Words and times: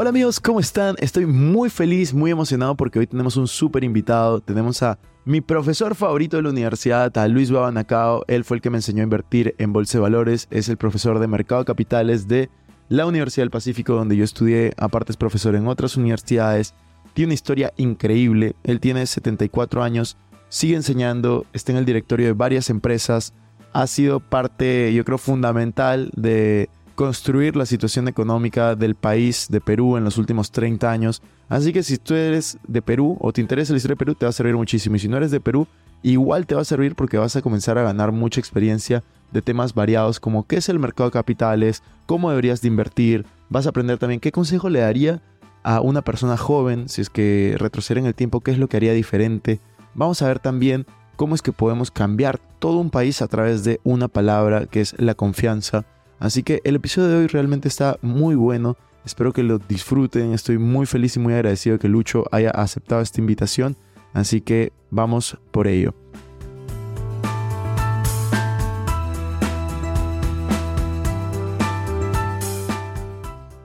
Hola 0.00 0.10
amigos, 0.10 0.38
¿cómo 0.38 0.60
están? 0.60 0.94
Estoy 1.00 1.26
muy 1.26 1.70
feliz, 1.70 2.14
muy 2.14 2.30
emocionado 2.30 2.76
porque 2.76 3.00
hoy 3.00 3.08
tenemos 3.08 3.36
un 3.36 3.48
súper 3.48 3.82
invitado. 3.82 4.40
Tenemos 4.40 4.80
a 4.84 4.96
mi 5.24 5.40
profesor 5.40 5.96
favorito 5.96 6.36
de 6.36 6.44
la 6.44 6.50
universidad, 6.50 7.18
a 7.18 7.26
Luis 7.26 7.50
Babanacao. 7.50 8.22
Él 8.28 8.44
fue 8.44 8.58
el 8.58 8.60
que 8.60 8.70
me 8.70 8.78
enseñó 8.78 9.00
a 9.00 9.02
invertir 9.02 9.56
en 9.58 9.72
bolsa 9.72 9.98
de 9.98 10.02
valores. 10.02 10.46
Es 10.52 10.68
el 10.68 10.76
profesor 10.76 11.18
de 11.18 11.26
mercado 11.26 11.62
de 11.62 11.64
capitales 11.64 12.28
de 12.28 12.48
la 12.88 13.06
Universidad 13.06 13.42
del 13.42 13.50
Pacífico, 13.50 13.94
donde 13.94 14.16
yo 14.16 14.22
estudié. 14.22 14.72
Aparte 14.76 15.10
es 15.10 15.16
profesor 15.16 15.56
en 15.56 15.66
otras 15.66 15.96
universidades. 15.96 16.74
Tiene 17.12 17.30
una 17.30 17.34
historia 17.34 17.72
increíble. 17.76 18.54
Él 18.62 18.78
tiene 18.78 19.04
74 19.04 19.82
años, 19.82 20.16
sigue 20.48 20.76
enseñando, 20.76 21.44
está 21.52 21.72
en 21.72 21.78
el 21.78 21.84
directorio 21.84 22.26
de 22.26 22.34
varias 22.34 22.70
empresas. 22.70 23.34
Ha 23.72 23.88
sido 23.88 24.20
parte, 24.20 24.94
yo 24.94 25.04
creo, 25.04 25.18
fundamental 25.18 26.12
de 26.14 26.70
construir 26.98 27.54
la 27.54 27.64
situación 27.64 28.08
económica 28.08 28.74
del 28.74 28.96
país 28.96 29.46
de 29.48 29.60
Perú 29.60 29.96
en 29.96 30.02
los 30.02 30.18
últimos 30.18 30.50
30 30.50 30.90
años. 30.90 31.22
Así 31.48 31.72
que 31.72 31.84
si 31.84 31.96
tú 31.96 32.14
eres 32.14 32.58
de 32.66 32.82
Perú 32.82 33.16
o 33.20 33.32
te 33.32 33.40
interesa 33.40 33.72
la 33.72 33.76
historia 33.76 33.94
de 33.94 33.98
Perú, 34.00 34.14
te 34.16 34.26
va 34.26 34.30
a 34.30 34.32
servir 34.32 34.56
muchísimo. 34.56 34.96
Y 34.96 34.98
si 34.98 35.06
no 35.06 35.16
eres 35.16 35.30
de 35.30 35.38
Perú, 35.38 35.68
igual 36.02 36.44
te 36.44 36.56
va 36.56 36.62
a 36.62 36.64
servir 36.64 36.96
porque 36.96 37.16
vas 37.16 37.36
a 37.36 37.40
comenzar 37.40 37.78
a 37.78 37.84
ganar 37.84 38.10
mucha 38.10 38.40
experiencia 38.40 39.04
de 39.30 39.42
temas 39.42 39.74
variados 39.74 40.18
como 40.18 40.44
qué 40.48 40.56
es 40.56 40.68
el 40.68 40.80
mercado 40.80 41.08
de 41.08 41.12
capitales, 41.12 41.84
cómo 42.06 42.30
deberías 42.30 42.62
de 42.62 42.66
invertir. 42.66 43.26
Vas 43.48 43.66
a 43.66 43.68
aprender 43.68 43.98
también 43.98 44.18
qué 44.18 44.32
consejo 44.32 44.68
le 44.68 44.80
daría 44.80 45.22
a 45.62 45.80
una 45.80 46.02
persona 46.02 46.36
joven 46.36 46.88
si 46.88 47.00
es 47.02 47.10
que 47.10 47.54
retroceder 47.58 47.98
en 47.98 48.06
el 48.06 48.16
tiempo, 48.16 48.40
qué 48.40 48.50
es 48.50 48.58
lo 48.58 48.66
que 48.66 48.76
haría 48.76 48.92
diferente. 48.92 49.60
Vamos 49.94 50.20
a 50.20 50.26
ver 50.26 50.40
también 50.40 50.84
cómo 51.14 51.36
es 51.36 51.42
que 51.42 51.52
podemos 51.52 51.92
cambiar 51.92 52.40
todo 52.58 52.78
un 52.78 52.90
país 52.90 53.22
a 53.22 53.28
través 53.28 53.62
de 53.62 53.78
una 53.84 54.08
palabra 54.08 54.66
que 54.66 54.80
es 54.80 54.96
la 54.98 55.14
confianza. 55.14 55.86
Así 56.18 56.42
que 56.42 56.60
el 56.64 56.76
episodio 56.76 57.08
de 57.08 57.16
hoy 57.16 57.26
realmente 57.28 57.68
está 57.68 57.96
muy 58.02 58.34
bueno. 58.34 58.76
Espero 59.04 59.32
que 59.32 59.42
lo 59.42 59.58
disfruten. 59.58 60.32
Estoy 60.32 60.58
muy 60.58 60.84
feliz 60.86 61.16
y 61.16 61.20
muy 61.20 61.32
agradecido 61.32 61.74
de 61.76 61.80
que 61.80 61.88
Lucho 61.88 62.24
haya 62.32 62.50
aceptado 62.50 63.00
esta 63.00 63.20
invitación. 63.20 63.76
Así 64.12 64.40
que 64.40 64.72
vamos 64.90 65.38
por 65.52 65.68
ello. 65.68 65.94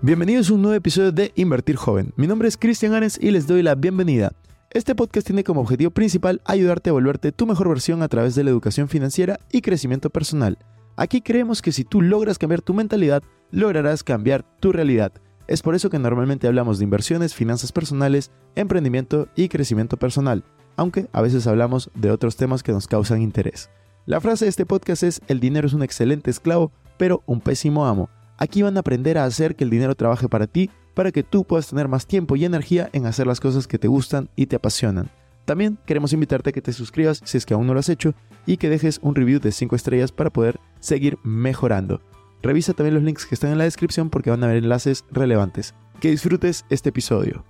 Bienvenidos 0.01 0.49
a 0.49 0.53
un 0.53 0.61
nuevo 0.61 0.75
episodio 0.75 1.11
de 1.11 1.31
Invertir 1.35 1.77
Joven. 1.77 2.13
Mi 2.17 2.27
nombre 2.27 2.49
es 2.49 2.57
Cristian 2.57 2.93
Anes 2.93 3.17
y 3.19 3.31
les 3.31 3.47
doy 3.47 3.63
la 3.63 3.73
bienvenida. 3.75 4.33
Este 4.69 4.95
podcast 4.95 5.25
tiene 5.25 5.43
como 5.43 5.61
objetivo 5.61 5.91
principal 5.91 6.41
ayudarte 6.45 6.89
a 6.89 6.93
volverte 6.93 7.31
tu 7.31 7.47
mejor 7.47 7.69
versión 7.69 8.03
a 8.03 8.09
través 8.09 8.35
de 8.35 8.43
la 8.43 8.49
educación 8.49 8.89
financiera 8.89 9.39
y 9.51 9.61
crecimiento 9.61 10.09
personal. 10.09 10.57
Aquí 10.95 11.21
creemos 11.21 11.61
que 11.61 11.71
si 11.71 11.83
tú 11.83 12.01
logras 12.01 12.37
cambiar 12.37 12.61
tu 12.61 12.73
mentalidad, 12.73 13.23
lograrás 13.49 14.03
cambiar 14.03 14.45
tu 14.59 14.71
realidad. 14.71 15.11
Es 15.47 15.61
por 15.61 15.73
eso 15.73 15.89
que 15.89 15.97
normalmente 15.97 16.47
hablamos 16.47 16.77
de 16.77 16.83
inversiones, 16.83 17.33
finanzas 17.33 17.71
personales, 17.71 18.31
emprendimiento 18.55 19.27
y 19.35 19.49
crecimiento 19.49 19.97
personal, 19.97 20.43
aunque 20.77 21.07
a 21.11 21.21
veces 21.21 21.47
hablamos 21.47 21.89
de 21.95 22.11
otros 22.11 22.35
temas 22.35 22.61
que 22.61 22.71
nos 22.71 22.87
causan 22.87 23.21
interés. 23.21 23.71
La 24.05 24.21
frase 24.21 24.45
de 24.45 24.49
este 24.49 24.65
podcast 24.67 25.01
es, 25.03 25.21
el 25.27 25.39
dinero 25.39 25.65
es 25.65 25.73
un 25.73 25.81
excelente 25.81 26.29
esclavo, 26.29 26.71
pero 26.97 27.23
un 27.25 27.41
pésimo 27.41 27.87
amo. 27.87 28.09
Aquí 28.37 28.61
van 28.61 28.77
a 28.77 28.81
aprender 28.81 29.17
a 29.17 29.25
hacer 29.25 29.55
que 29.55 29.63
el 29.63 29.71
dinero 29.71 29.95
trabaje 29.95 30.29
para 30.29 30.45
ti, 30.45 30.69
para 30.93 31.11
que 31.11 31.23
tú 31.23 31.43
puedas 31.43 31.67
tener 31.67 31.87
más 31.87 32.05
tiempo 32.05 32.35
y 32.35 32.45
energía 32.45 32.89
en 32.93 33.07
hacer 33.07 33.25
las 33.25 33.39
cosas 33.39 33.65
que 33.67 33.79
te 33.79 33.87
gustan 33.87 34.29
y 34.35 34.45
te 34.45 34.57
apasionan. 34.57 35.09
También 35.45 35.77
queremos 35.85 36.13
invitarte 36.13 36.49
a 36.51 36.53
que 36.53 36.61
te 36.61 36.71
suscribas 36.73 37.21
si 37.25 37.37
es 37.37 37.45
que 37.45 37.53
aún 37.53 37.67
no 37.67 37.73
lo 37.73 37.79
has 37.79 37.89
hecho 37.89 38.13
y 38.45 38.57
que 38.57 38.69
dejes 38.69 38.99
un 39.01 39.13
review 39.15 39.39
de 39.39 39.51
5 39.51 39.75
estrellas 39.75 40.11
para 40.11 40.29
poder 40.29 40.59
seguir 40.79 41.17
mejorando. 41.23 42.01
Revisa 42.41 42.73
también 42.73 42.95
los 42.95 43.03
links 43.03 43.25
que 43.25 43.35
están 43.35 43.51
en 43.51 43.57
la 43.57 43.63
descripción 43.65 44.09
porque 44.09 44.29
van 44.29 44.43
a 44.43 44.47
haber 44.47 44.63
enlaces 44.63 45.05
relevantes. 45.11 45.73
Que 45.99 46.11
disfrutes 46.11 46.65
este 46.69 46.89
episodio. 46.89 47.43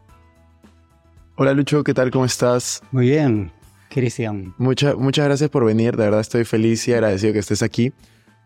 Hola 1.36 1.54
Lucho, 1.54 1.84
¿qué 1.84 1.94
tal? 1.94 2.12
¿Cómo 2.12 2.26
estás? 2.26 2.82
Muy 2.92 3.08
bien, 3.10 3.52
Cristian. 3.90 4.54
Mucha- 4.58 4.96
muchas 4.96 5.26
gracias 5.26 5.50
por 5.50 5.66
venir, 5.66 5.96
de 5.98 6.04
verdad 6.06 6.20
estoy 6.20 6.46
feliz 6.46 6.88
y 6.88 6.94
agradecido 6.94 7.34
que 7.34 7.40
estés 7.40 7.64
aquí. 7.64 7.92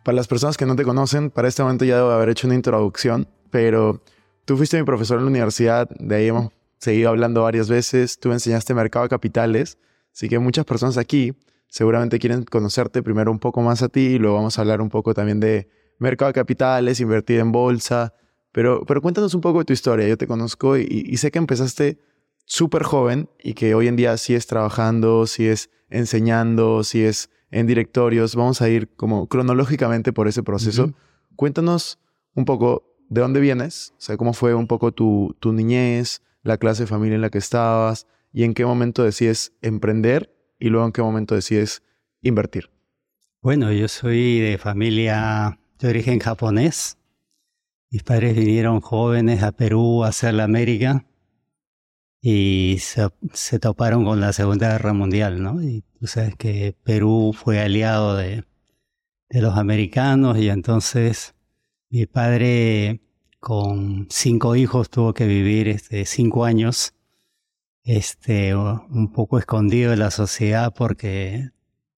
Para 0.03 0.15
las 0.15 0.27
personas 0.27 0.55
que 0.55 0.65
no 0.65 0.75
te 0.77 0.83
conocen, 0.83 1.29
para 1.29 1.49
este 1.49 1.63
momento 1.63 1.83
ya 1.83 1.97
debo 1.97 2.11
haber 2.11 2.29
hecho 2.29 2.47
una 2.47 2.55
introducción, 2.55 3.27
pero 3.49 4.01
tú 4.45 4.55
fuiste 4.55 4.77
mi 4.77 4.85
profesor 4.85 5.17
en 5.19 5.25
la 5.25 5.31
universidad, 5.31 5.89
de 5.99 6.15
ahí 6.15 6.27
hemos 6.27 6.49
seguido 6.77 7.09
hablando 7.09 7.43
varias 7.43 7.69
veces, 7.69 8.19
tú 8.19 8.31
enseñaste 8.31 8.73
mercado 8.73 9.03
de 9.03 9.09
capitales, 9.09 9.77
así 10.13 10.29
que 10.29 10.39
muchas 10.39 10.65
personas 10.65 10.97
aquí 10.97 11.33
seguramente 11.67 12.19
quieren 12.19 12.43
conocerte 12.43 13.03
primero 13.03 13.31
un 13.31 13.39
poco 13.39 13.61
más 13.61 13.83
a 13.83 13.89
ti 13.89 14.01
y 14.01 14.19
luego 14.19 14.37
vamos 14.37 14.57
a 14.57 14.61
hablar 14.61 14.81
un 14.81 14.89
poco 14.89 15.13
también 15.13 15.39
de 15.39 15.69
mercado 15.99 16.29
de 16.29 16.33
capitales, 16.33 16.99
invertir 16.99 17.39
en 17.39 17.51
bolsa, 17.51 18.13
pero, 18.51 18.85
pero 18.85 19.01
cuéntanos 19.01 19.33
un 19.33 19.41
poco 19.41 19.59
de 19.59 19.65
tu 19.65 19.73
historia, 19.73 20.07
yo 20.07 20.17
te 20.17 20.27
conozco 20.27 20.77
y, 20.77 20.85
y 20.89 21.17
sé 21.17 21.31
que 21.31 21.39
empezaste 21.39 21.99
súper 22.47 22.83
joven 22.83 23.29
y 23.43 23.53
que 23.53 23.75
hoy 23.75 23.87
en 23.87 23.95
día 23.95 24.17
sigues 24.17 24.47
trabajando, 24.47 25.27
sigues 25.27 25.69
enseñando, 25.89 26.83
sigues 26.83 27.29
en 27.51 27.67
directorios. 27.67 28.35
Vamos 28.35 28.61
a 28.61 28.69
ir 28.69 28.89
como 28.95 29.27
cronológicamente 29.27 30.13
por 30.13 30.27
ese 30.27 30.43
proceso. 30.43 30.85
Ujú. 30.85 30.95
Cuéntanos 31.35 31.99
un 32.33 32.45
poco 32.45 32.95
de 33.09 33.21
dónde 33.21 33.39
vienes, 33.39 33.93
o 33.97 34.01
sea, 34.01 34.17
cómo 34.17 34.33
fue 34.33 34.53
un 34.53 34.67
poco 34.67 34.91
tu, 34.91 35.35
tu 35.39 35.53
niñez, 35.53 36.21
la 36.47 36.57
clase 36.57 36.83
de 36.83 36.87
familia 36.87 37.15
en 37.15 37.21
la 37.21 37.29
que 37.29 37.37
estabas 37.37 38.07
y 38.31 38.43
en 38.43 38.53
qué 38.53 38.65
momento 38.65 39.03
decides 39.03 39.53
emprender 39.61 40.33
y 40.59 40.69
luego 40.69 40.85
en 40.85 40.93
qué 40.93 41.01
momento 41.01 41.35
decides 41.35 41.83
invertir. 42.21 42.71
Bueno, 43.41 43.71
yo 43.73 43.87
soy 43.87 44.39
de 44.39 44.57
familia 44.57 45.59
de 45.77 45.89
origen 45.89 46.19
japonés. 46.19 46.97
Mis 47.91 48.03
padres 48.03 48.35
vinieron 48.35 48.79
jóvenes 48.79 49.43
a 49.43 49.51
Perú 49.51 50.03
a 50.03 50.07
hacer 50.07 50.33
la 50.33 50.45
América 50.45 51.05
y 52.21 52.77
se, 52.79 53.09
se 53.33 53.59
toparon 53.59 54.05
con 54.05 54.21
la 54.21 54.31
Segunda 54.31 54.71
Guerra 54.71 54.93
Mundial, 54.93 55.43
¿no? 55.43 55.61
Y 55.61 55.83
tú 55.99 56.07
sabes 56.07 56.35
que 56.35 56.75
Perú 56.83 57.33
fue 57.35 57.59
aliado 57.59 58.15
de, 58.15 58.45
de 59.29 59.41
los 59.41 59.57
americanos 59.57 60.37
y 60.37 60.49
entonces 60.49 61.35
mi 61.89 62.05
padre 62.05 63.01
con 63.39 64.07
cinco 64.09 64.55
hijos 64.55 64.89
tuvo 64.89 65.13
que 65.13 65.27
vivir 65.27 65.67
este, 65.67 66.05
cinco 66.05 66.45
años 66.45 66.93
este, 67.83 68.55
un 68.55 69.11
poco 69.13 69.39
escondido 69.39 69.91
de 69.91 69.97
la 69.97 70.11
sociedad 70.11 70.73
porque 70.75 71.51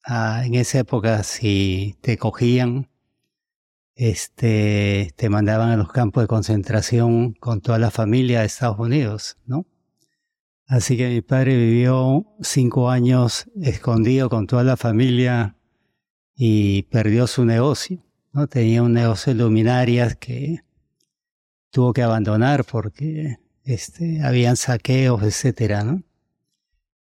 ah, 0.06 0.44
en 0.46 0.56
esa 0.56 0.80
época 0.80 1.24
si 1.24 1.98
te 2.02 2.18
cogían, 2.18 2.90
este, 3.96 5.14
te 5.16 5.30
mandaban 5.30 5.72
a 5.72 5.78
los 5.78 5.92
campos 5.92 6.24
de 6.24 6.28
concentración 6.28 7.34
con 7.34 7.62
toda 7.62 7.80
la 7.80 7.92
familia 7.92 8.42
de 8.42 8.46
Estados 8.46 8.80
Unidos, 8.80 9.38
¿no? 9.46 9.66
Así 10.68 10.96
que 10.98 11.10
mi 11.10 11.22
padre 11.22 11.58
vivió 11.58 12.28
cinco 12.42 12.92
años 12.92 13.50
escondido 13.60 14.30
con 14.30 14.46
toda 14.46 14.64
la 14.64 14.78
familia 14.78 15.58
y 16.36 16.84
perdió 16.84 17.26
su 17.26 17.44
negocio, 17.44 18.06
¿no? 18.32 18.48
Tenía 18.48 18.84
un 18.84 18.94
negocio 18.94 19.34
de 19.34 19.40
luminarias 19.44 20.16
que 20.16 20.64
tuvo 21.72 21.94
que 21.94 22.02
abandonar 22.02 22.66
porque 22.66 23.38
este, 23.64 24.24
habían 24.24 24.58
saqueos, 24.58 25.24
etcétera, 25.24 25.84
¿no? 25.84 26.04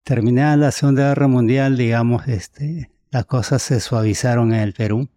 Terminada 0.03 0.57
la 0.57 0.71
Segunda 0.71 1.09
Guerra 1.09 1.27
Mundial, 1.27 1.77
digamos, 1.77 2.27
este, 2.27 2.91
las 3.11 3.25
cosas 3.25 3.61
se 3.61 3.79
suavizaron 3.79 4.53
en 4.53 4.61
el 4.61 4.73
Perú, 4.73 5.09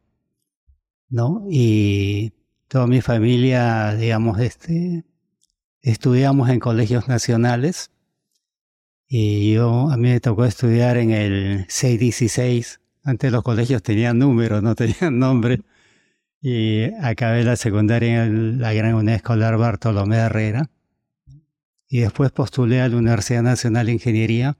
¿no? 1.08 1.46
Y 1.50 2.32
toda 2.68 2.86
mi 2.86 3.00
familia, 3.00 3.94
digamos, 3.94 4.40
este, 4.40 5.04
estudiamos 5.82 6.50
en 6.50 6.60
colegios 6.60 7.08
nacionales 7.08 7.90
y 9.08 9.52
yo, 9.52 9.90
a 9.90 9.96
mí 9.96 10.08
me 10.08 10.20
tocó 10.20 10.44
estudiar 10.44 10.96
en 10.96 11.10
el 11.10 11.66
616. 11.68 12.80
Antes 13.04 13.30
los 13.30 13.42
colegios 13.42 13.82
tenían 13.82 14.18
números, 14.18 14.62
no 14.62 14.74
tenían 14.74 15.18
nombre. 15.18 15.60
Y 16.46 16.92
acabé 17.00 17.42
la 17.42 17.56
secundaria 17.56 18.26
en 18.26 18.60
la 18.60 18.74
Gran 18.74 18.92
Unidad 18.92 19.14
Escolar 19.14 19.56
Bartolomé 19.56 20.18
Herrera. 20.18 20.68
Y 21.88 22.00
después 22.00 22.32
postulé 22.32 22.82
a 22.82 22.88
la 22.90 22.98
Universidad 22.98 23.42
Nacional 23.42 23.86
de 23.86 23.92
Ingeniería. 23.92 24.58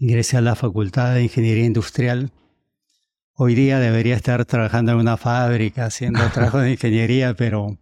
ingresé 0.00 0.36
a 0.36 0.40
la 0.40 0.56
Facultad 0.56 1.14
de 1.14 1.22
Ingeniería 1.22 1.64
Industrial. 1.66 2.32
Hoy 3.34 3.54
día 3.54 3.78
debería 3.78 4.16
estar 4.16 4.44
trabajando 4.44 4.90
en 4.90 4.98
una 4.98 5.16
fábrica, 5.16 5.84
haciendo 5.86 6.28
trabajo 6.34 6.58
de 6.58 6.72
ingeniería, 6.72 7.34
pero 7.34 7.78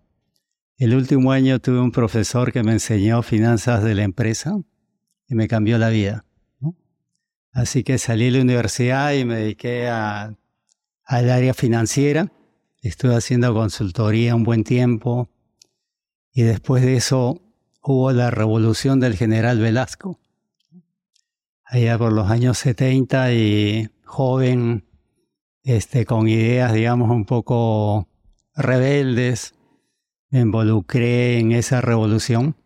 el 0.77 0.95
último 0.95 1.33
año 1.33 1.59
tuve 1.59 1.81
un 1.81 1.91
profesor 1.91 2.53
que 2.53 2.63
me 2.63 2.73
enseñó 2.73 3.23
finanzas 3.23 3.83
de 3.83 3.95
la 3.95 4.03
empresa 4.03 4.59
y 5.27 5.35
me 5.35 5.49
cambió 5.49 5.79
la 5.79 5.89
vida. 5.89 6.27
¿no? 6.61 6.77
Así 7.51 7.83
que 7.83 7.97
salí 7.97 8.27
de 8.27 8.33
la 8.33 8.43
universidad 8.43 9.15
y 9.15 9.25
me 9.25 9.37
dediqué 9.37 9.89
a, 9.89 10.37
al 11.07 11.31
área 11.31 11.55
financiera. 11.55 12.31
Estuve 12.83 13.15
haciendo 13.15 13.55
consultoría 13.55 14.35
un 14.35 14.43
buen 14.43 14.65
tiempo 14.65 15.29
y 16.33 16.43
después 16.43 16.83
de 16.83 16.97
eso 16.97 17.41
hubo 17.81 18.11
la 18.11 18.33
revolución 18.33 18.99
del 18.99 19.15
general 19.15 19.61
Velasco. 19.61 20.19
Allá 21.65 21.97
por 21.97 22.13
los 22.13 22.29
años 22.29 22.59
70 22.59 23.35
y 23.35 23.89
joven, 24.05 24.85
este, 25.63 26.05
con 26.05 26.29
ideas, 26.29 26.73
digamos, 26.73 27.09
un 27.11 27.25
poco 27.25 28.09
rebeldes, 28.57 29.55
me 30.31 30.41
involucré 30.41 31.39
en 31.39 31.53
esa 31.53 31.81
revolución, 31.83 32.57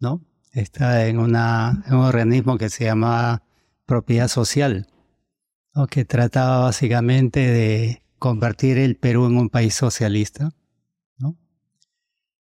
¿no? 0.00 0.20
Está 0.52 1.06
en, 1.06 1.20
una, 1.20 1.84
un 1.86 1.98
organismo 1.98 2.58
que 2.58 2.70
se 2.70 2.86
llama 2.86 3.44
Propiedad 3.86 4.26
Social, 4.26 4.88
¿no? 5.76 5.86
que 5.86 6.04
trataba 6.04 6.58
básicamente 6.60 7.38
de 7.38 8.02
convertir 8.20 8.78
el 8.78 8.96
Perú 8.96 9.26
en 9.26 9.36
un 9.38 9.48
país 9.48 9.74
socialista, 9.74 10.52
¿no? 11.18 11.36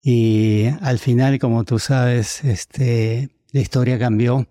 Y 0.02 0.66
al 0.82 0.98
final, 0.98 1.38
como 1.38 1.64
tú 1.64 1.78
sabes, 1.78 2.44
este, 2.44 3.30
la 3.52 3.60
historia 3.60 3.98
cambió, 3.98 4.46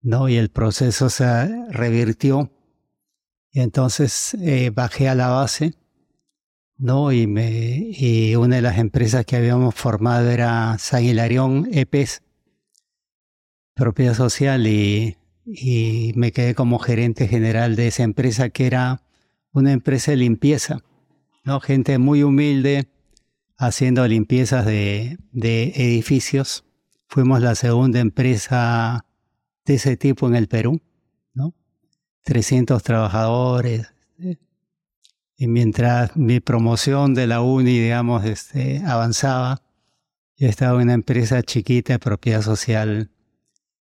¿no? 0.00 0.28
Y 0.28 0.36
el 0.36 0.48
proceso 0.48 1.10
se 1.10 1.48
revirtió. 1.70 2.50
Y 3.52 3.60
entonces 3.60 4.34
eh, 4.40 4.70
bajé 4.74 5.08
a 5.10 5.14
la 5.14 5.28
base, 5.28 5.74
¿no? 6.78 7.12
Y, 7.12 8.34
una 8.34 8.56
de 8.56 8.62
las 8.62 8.78
empresas 8.78 9.26
que 9.26 9.36
habíamos 9.36 9.74
formado 9.74 10.30
era 10.30 10.78
San 10.78 11.04
Hilarión 11.04 11.68
EPES, 11.70 12.22
propiedad 13.74 14.14
social, 14.14 14.66
y 14.66 16.12
me 16.16 16.32
quedé 16.32 16.54
como 16.54 16.78
gerente 16.78 17.28
general 17.28 17.76
de 17.76 17.88
esa 17.88 18.02
empresa 18.04 18.48
que 18.48 18.66
era 18.66 19.02
una 19.52 19.72
empresa 19.72 20.12
de 20.12 20.16
limpieza, 20.18 20.80
¿no? 21.44 21.60
Gente 21.60 21.98
muy 21.98 22.22
humilde 22.22 22.88
haciendo 23.58 24.06
limpiezas 24.08 24.66
de, 24.66 25.18
de 25.30 25.72
edificios. 25.76 26.64
Fuimos 27.06 27.40
la 27.40 27.54
segunda 27.54 28.00
empresa 28.00 29.04
de 29.64 29.74
ese 29.74 29.96
tipo 29.96 30.26
en 30.26 30.34
el 30.34 30.48
Perú, 30.48 30.80
¿no? 31.34 31.54
300 32.24 32.82
trabajadores. 32.82 33.92
¿eh? 34.18 34.38
Y 35.36 35.46
mientras 35.46 36.16
mi 36.16 36.40
promoción 36.40 37.14
de 37.14 37.26
la 37.26 37.42
uni, 37.42 37.78
digamos, 37.78 38.24
este, 38.24 38.82
avanzaba, 38.84 39.62
yo 40.36 40.48
estaba 40.48 40.78
en 40.78 40.84
una 40.84 40.94
empresa 40.94 41.42
chiquita 41.42 41.92
de 41.92 41.98
propiedad 41.98 42.42
social, 42.42 43.10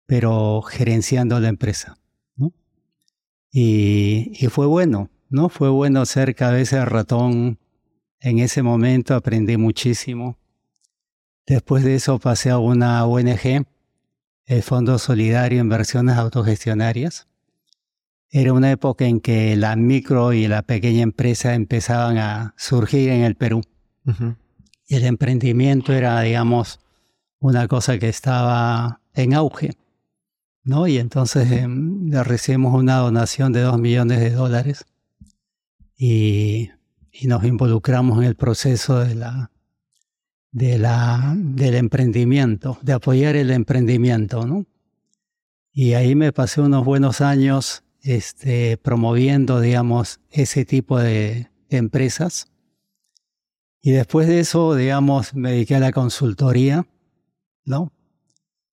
pero 0.07 0.61
gerenciando 0.63 1.39
la 1.41 1.49
empresa, 1.49 1.97
¿no? 2.37 2.53
Y, 3.51 4.33
y 4.35 4.49
fue 4.49 4.67
bueno, 4.67 5.09
¿no? 5.33 5.49
Fue 5.49 5.71
bueno 5.71 6.05
ser 6.07 6.35
cabeza 6.35 6.81
de 6.81 6.85
ratón. 6.85 7.59
En 8.21 8.39
ese 8.39 8.63
momento 8.63 9.15
aprendí 9.15 9.57
muchísimo. 9.57 10.39
Después 11.47 11.83
de 11.83 11.97
eso 11.97 12.19
pasé 12.19 12.51
a 12.51 12.59
una 12.59 13.05
ONG, 13.07 13.67
el 14.47 14.63
Fondo 14.63 14.99
Solidario 14.99 15.61
Inversiones 15.61 16.17
Autogestionarias. 16.17 17.27
Era 18.31 18.53
una 18.53 18.71
época 18.71 19.07
en 19.07 19.21
que 19.21 19.57
la 19.57 19.75
micro 19.75 20.33
y 20.33 20.47
la 20.47 20.63
pequeña 20.63 21.03
empresa 21.03 21.55
empezaban 21.55 22.19
a 22.19 22.55
surgir 22.57 23.09
en 23.09 23.23
el 23.23 23.35
Perú. 23.35 23.63
Y 24.87 24.95
el 24.95 25.05
emprendimiento 25.05 25.93
era, 25.93 26.21
digamos, 26.21 26.79
una 27.41 27.67
cosa 27.69 27.99
que 27.99 28.09
estaba 28.09 29.01
en 29.15 29.35
auge. 29.35 29.73
¿no? 30.63 30.87
Y 30.87 30.99
entonces 30.99 31.51
em, 31.51 32.09
le 32.09 32.23
recibimos 32.23 32.75
una 32.75 32.99
donación 32.99 33.53
de 33.53 33.63
dos 33.63 33.79
millones 33.79 34.21
de 34.21 34.31
dólares 34.31 34.85
y, 36.05 36.71
nos 37.29 37.45
involucramos 37.45 38.19
en 38.19 38.25
el 38.25 38.35
proceso 38.35 38.99
de 38.99 39.15
la, 39.15 39.53
de 40.51 40.77
del 40.77 41.75
emprendimiento, 41.77 42.77
de 42.83 42.93
apoyar 42.95 43.37
el 43.37 43.53
emprendimiento, 43.53 44.45
¿no? 44.45 44.67
Y 45.73 45.93
ahí 45.93 46.17
me 46.17 46.33
pasé 46.33 46.61
unos 46.61 46.85
buenos 46.85 47.21
años 47.21 47.85
este, 48.01 48.79
promoviendo, 48.79 49.61
digamos, 49.61 50.19
ese 50.31 50.65
tipo 50.65 50.99
de 50.99 51.51
empresas. 51.69 52.49
Y 53.81 53.93
después 53.93 54.27
de 54.27 54.41
eso, 54.41 54.75
digamos, 54.75 55.35
me 55.35 55.53
dediqué 55.53 55.77
a 55.77 55.81
la 55.81 55.93
consultoría, 55.93 56.85
¿no? 57.65 57.93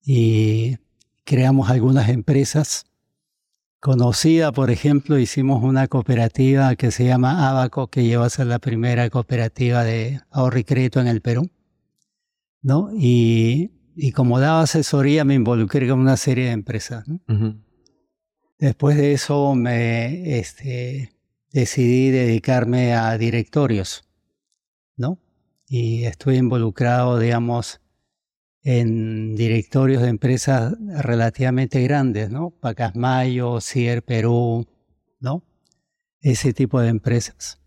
Y 0.02 0.78
creamos 1.22 1.70
algunas 1.70 2.08
empresas. 2.08 2.86
Conocida, 3.80 4.52
por 4.52 4.70
ejemplo, 4.70 5.18
hicimos 5.18 5.62
una 5.62 5.88
cooperativa 5.88 6.76
que 6.76 6.90
se 6.90 7.06
llama 7.06 7.48
Abaco, 7.48 7.88
que 7.88 8.04
llegó 8.04 8.24
a 8.24 8.30
ser 8.30 8.46
la 8.46 8.58
primera 8.58 9.08
cooperativa 9.08 9.84
de 9.84 10.20
ahorro 10.30 10.58
y 10.58 10.64
crédito 10.64 11.00
en 11.00 11.06
el 11.06 11.22
Perú. 11.22 11.50
¿no? 12.62 12.90
Y, 12.94 13.70
y 13.96 14.12
como 14.12 14.38
daba 14.38 14.62
asesoría, 14.62 15.24
me 15.24 15.34
involucré 15.34 15.88
con 15.88 15.98
una 15.98 16.16
serie 16.16 16.46
de 16.46 16.52
empresas. 16.52 17.04
Después 18.58 18.96
de 18.96 19.12
eso 19.12 19.54
me 19.54 20.38
este, 20.38 21.12
decidí 21.52 22.10
dedicarme 22.10 22.94
a 22.94 23.16
directorios, 23.16 24.04
¿no? 24.96 25.18
Y 25.66 26.04
estuve 26.04 26.36
involucrado, 26.36 27.18
digamos, 27.18 27.80
en 28.62 29.36
directorios 29.36 30.02
de 30.02 30.08
empresas 30.08 30.74
relativamente 31.02 31.82
grandes, 31.82 32.30
¿no? 32.30 32.50
Pacasmayo, 32.50 33.60
CIER 33.60 34.02
Perú, 34.02 34.66
¿no? 35.18 35.44
Ese 36.20 36.52
tipo 36.52 36.80
de 36.80 36.88
empresas. 36.88 37.60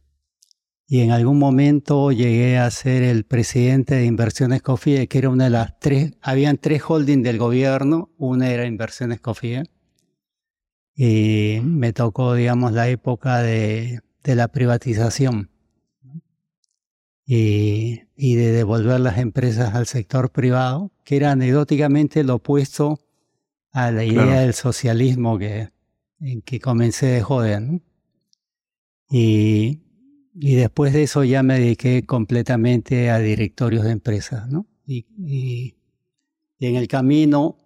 Y 0.86 1.02
en 1.02 1.12
algún 1.12 1.40
momento 1.40 2.12
llegué 2.12 2.58
a 2.58 2.70
ser 2.70 3.02
el 3.04 3.26
presidente 3.26 3.96
de 3.96 4.06
Inversiones 4.06 4.62
Cofie, 4.62 5.08
que 5.08 5.18
era 5.18 5.30
una 5.30 5.46
de 5.46 5.50
las 5.50 5.80
tres, 5.80 6.14
habían 6.22 6.58
tres 6.58 6.84
holdings 6.88 7.24
del 7.24 7.40
gobierno, 7.40 8.12
una 8.18 8.52
era 8.52 8.68
Inversiones 8.68 9.20
Cofie, 9.20 9.64
y 10.96 11.60
me 11.64 11.94
tocó, 11.94 12.36
digamos, 12.36 12.74
la 12.74 12.90
época 12.90 13.42
de, 13.42 14.02
de 14.24 14.36
la 14.36 14.50
privatización 14.50 15.53
y, 17.26 18.02
y 18.16 18.36
de 18.36 18.52
devolver 18.52 19.00
las 19.00 19.18
empresas 19.18 19.76
al 19.76 19.88
sector 19.88 20.32
privado, 20.32 20.92
que 21.04 21.16
era 21.16 21.32
anecdóticamente 21.32 22.24
lo 22.24 22.36
opuesto 22.36 23.00
a 23.72 23.92
la 23.92 24.04
idea 24.04 24.24
Claro. 24.24 24.42
del 24.42 24.54
socialismo 24.54 25.38
que, 25.40 25.70
en 26.20 26.42
que 26.42 26.60
comencé 26.60 27.08
de 27.08 27.22
joven. 27.22 27.68
¿no? 27.74 27.82
Y, 29.10 29.82
y 30.36 30.56
después 30.56 30.94
de 30.94 31.04
eso 31.04 31.24
ya 31.24 31.44
me 31.44 31.60
dediqué 31.60 32.06
completamente 32.06 33.10
a 33.10 33.20
directorios 33.20 33.84
de 33.86 33.92
empresas. 33.92 34.50
¿no? 34.50 34.68
Y, 34.86 35.06
y- 35.18 35.76
y 36.60 36.68
en 36.68 36.76
el 36.78 36.88
camino 36.88 37.58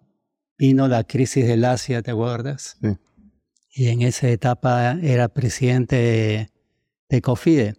vino 0.57 0.87
la 0.87 1.03
crisis 1.03 1.45
del 1.45 1.65
Asia, 1.65 2.01
¿te 2.01 2.11
acuerdas? 2.11 2.77
Sí. 2.81 2.87
Y 3.75 3.87
en 3.89 4.01
esa 4.01 4.27
etapa 4.29 4.93
era 5.03 5.27
presidente 5.27 5.95
de, 5.97 6.49
de 7.09 7.21
COFIDE. 7.21 7.75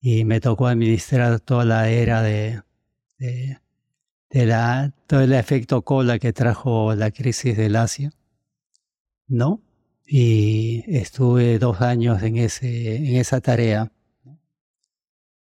Y 0.00 0.24
me 0.24 0.40
tocó 0.40 0.66
administrar 0.68 1.40
toda 1.40 1.64
la 1.64 1.88
era 1.90 2.22
de, 2.22 2.62
de, 3.18 3.58
todo 5.06 5.20
el 5.20 5.32
efecto 5.32 5.82
cola 5.82 6.18
que 6.18 6.32
trajo 6.32 6.94
la 6.94 7.10
crisis 7.10 7.56
del 7.56 7.76
Asia. 7.76 8.12
¿No? 9.26 9.60
Y 10.06 10.84
estuve 10.86 11.58
dos 11.58 11.80
años 11.80 12.22
en, 12.22 12.36
ese, 12.36 12.96
en 12.96 13.16
esa 13.16 13.40
tarea. 13.40 13.92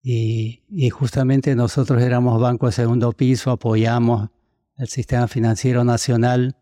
Y, 0.02 0.64
y 0.70 0.90
justamente 0.90 1.56
nosotros 1.56 2.02
éramos 2.02 2.40
banco 2.40 2.68
de 2.68 2.72
segundo 2.72 3.12
piso, 3.12 3.52
apoyamos 3.52 4.30
el 4.78 4.88
sistema 4.88 5.28
financiero 5.28 5.84
nacional 5.84 6.56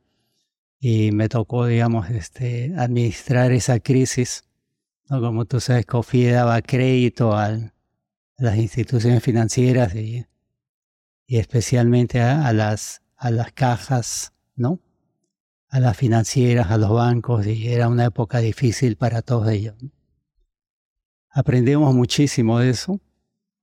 y 0.79 1.11
me 1.11 1.29
tocó, 1.29 1.65
digamos, 1.65 2.09
este, 2.09 2.73
administrar 2.77 3.51
esa 3.51 3.79
crisis. 3.79 4.43
¿no? 5.09 5.21
Como 5.21 5.45
tú 5.45 5.59
sabes, 5.59 5.85
COFIE 5.85 6.31
daba 6.31 6.61
crédito 6.61 7.35
al- 7.35 7.72
las 8.37 8.57
instituciones 8.57 9.23
financieras 9.23 9.95
y, 9.95 10.25
especialmente 11.27 12.21
a, 12.21 12.51
las, 12.53 13.01
a 13.15 13.31
las 13.31 13.51
cajas, 13.53 14.33
¿no? 14.55 14.79
a 15.69 15.79
las 15.79 15.97
financieras, 15.97 16.69
a 16.69 16.77
los 16.77 16.91
bancos, 16.91 17.47
y 17.47 17.67
era 17.67 17.87
una 17.87 18.05
época 18.05 18.39
difícil 18.39 18.95
para 18.95 19.21
todos 19.23 19.49
ellos. 19.49 19.75
Aprendimos 21.31 21.95
muchísimo 21.95 22.59
de 22.59 22.69
eso 22.69 22.99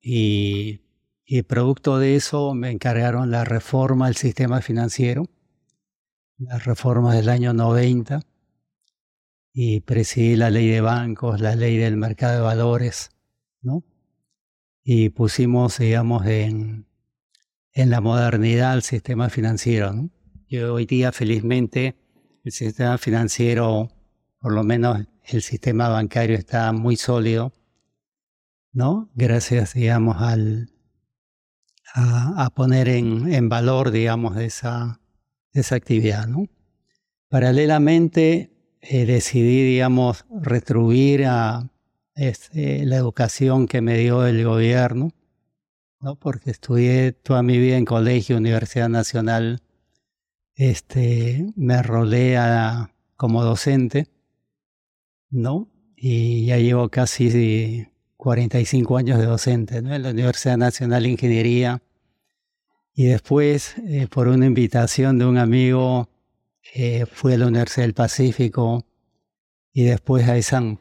y, 0.00 0.80
y 1.24 1.42
producto 1.42 1.98
de 1.98 2.16
eso 2.16 2.54
me 2.54 2.70
encargaron 2.70 3.30
la 3.30 3.44
reforma 3.44 4.06
del 4.06 4.16
sistema 4.16 4.60
financiero 4.60 5.28
las 6.40 6.64
reformas 6.64 7.14
del 7.14 7.28
año 7.28 7.52
90 7.52 8.22
y 9.52 9.80
presidí 9.80 10.36
la 10.36 10.50
ley 10.50 10.68
de 10.68 10.80
bancos, 10.80 11.40
la 11.40 11.54
ley 11.54 11.76
del 11.76 11.96
mercado 11.96 12.36
de 12.36 12.40
valores, 12.40 13.10
¿no? 13.60 13.84
Y 14.92 15.10
pusimos, 15.10 15.78
digamos, 15.78 16.26
en, 16.26 16.84
en 17.72 17.90
la 17.90 18.00
modernidad 18.00 18.74
el 18.74 18.82
sistema 18.82 19.28
financiero, 19.28 19.92
¿no? 19.92 20.10
Y 20.48 20.58
hoy 20.58 20.84
día, 20.84 21.12
felizmente, 21.12 21.94
el 22.42 22.50
sistema 22.50 22.98
financiero, 22.98 23.88
por 24.40 24.52
lo 24.52 24.64
menos 24.64 25.06
el 25.26 25.42
sistema 25.42 25.88
bancario 25.88 26.36
está 26.36 26.72
muy 26.72 26.96
sólido, 26.96 27.52
¿no? 28.72 29.12
Gracias, 29.14 29.74
digamos, 29.74 30.16
al, 30.20 30.72
a, 31.94 32.46
a 32.46 32.50
poner 32.50 32.88
en, 32.88 33.32
en 33.32 33.48
valor, 33.48 33.92
digamos, 33.92 34.38
esa, 34.38 35.00
esa 35.52 35.76
actividad, 35.76 36.26
¿no? 36.26 36.48
Paralelamente, 37.28 38.50
eh, 38.80 39.06
decidí, 39.06 39.62
digamos, 39.70 40.24
retribuir 40.42 41.26
a 41.26 41.70
este, 42.20 42.84
la 42.84 42.96
educación 42.96 43.66
que 43.66 43.80
me 43.80 43.96
dio 43.96 44.26
el 44.26 44.44
gobierno, 44.44 45.10
¿no? 46.00 46.16
porque 46.16 46.50
estudié 46.50 47.12
toda 47.12 47.42
mi 47.42 47.56
vida 47.56 47.78
en 47.78 47.86
colegio, 47.86 48.36
Universidad 48.36 48.90
Nacional, 48.90 49.62
este, 50.54 51.46
me 51.56 51.82
rolé 51.82 52.36
como 53.16 53.42
docente, 53.42 54.08
¿no? 55.30 55.70
Y 55.96 56.44
ya 56.44 56.58
llevo 56.58 56.90
casi 56.90 57.88
45 58.18 58.98
años 58.98 59.18
de 59.18 59.24
docente. 59.24 59.78
En 59.78 60.02
la 60.02 60.10
Universidad 60.10 60.58
Nacional 60.58 61.04
de 61.04 61.08
Ingeniería. 61.08 61.82
Y 62.92 63.04
después, 63.04 63.76
eh, 63.86 64.08
por 64.10 64.28
una 64.28 64.44
invitación 64.44 65.18
de 65.18 65.24
un 65.24 65.38
amigo, 65.38 66.10
eh, 66.74 67.06
fui 67.06 67.32
a 67.32 67.38
la 67.38 67.46
Universidad 67.46 67.84
del 67.84 67.94
Pacífico 67.94 68.84
y 69.72 69.84
después 69.84 70.28
a 70.28 70.36
ISAM. 70.36 70.78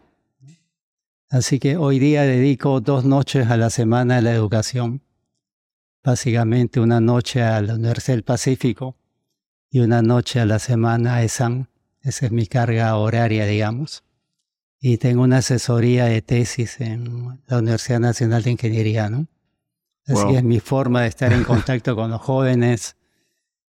Así 1.29 1.59
que 1.59 1.77
hoy 1.77 1.99
día 1.99 2.23
dedico 2.23 2.81
dos 2.81 3.05
noches 3.05 3.49
a 3.49 3.57
la 3.57 3.69
semana 3.69 4.17
a 4.17 4.21
la 4.21 4.33
educación. 4.33 5.01
Básicamente 6.03 6.79
una 6.79 6.99
noche 7.01 7.43
a 7.43 7.61
la 7.61 7.75
Universidad 7.75 8.15
del 8.15 8.23
Pacífico 8.23 8.95
y 9.69 9.81
una 9.81 10.01
noche 10.01 10.39
a 10.39 10.45
la 10.45 10.57
semana 10.57 11.15
a 11.15 11.23
ESAM. 11.23 11.67
Esa 12.01 12.25
es 12.25 12.31
mi 12.31 12.47
carga 12.47 12.95
horaria, 12.95 13.45
digamos. 13.45 14.03
Y 14.79 14.97
tengo 14.97 15.21
una 15.23 15.37
asesoría 15.37 16.05
de 16.05 16.21
tesis 16.21 16.79
en 16.81 17.39
la 17.47 17.59
Universidad 17.59 17.99
Nacional 17.99 18.41
de 18.43 18.51
Ingeniería, 18.51 19.09
¿no? 19.09 19.27
Así 20.07 20.23
Wow. 20.23 20.37
es 20.37 20.43
mi 20.43 20.59
forma 20.59 21.03
de 21.03 21.09
estar 21.09 21.31
en 21.33 21.43
contacto 21.43 21.95
con 21.95 22.09
los 22.09 22.21
jóvenes 22.21 22.95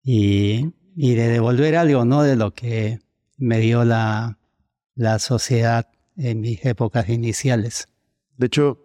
y, 0.01 0.71
y 0.95 1.13
de 1.13 1.27
devolver 1.27 1.75
algo, 1.75 2.05
¿no? 2.05 2.23
De 2.23 2.35
lo 2.35 2.53
que 2.55 2.99
me 3.37 3.59
dio 3.59 3.83
la, 3.83 4.39
la 4.95 5.19
sociedad 5.19 5.89
en 6.17 6.41
mis 6.41 6.63
épocas 6.65 7.09
iniciales. 7.09 7.87
De 8.37 8.47
hecho, 8.47 8.79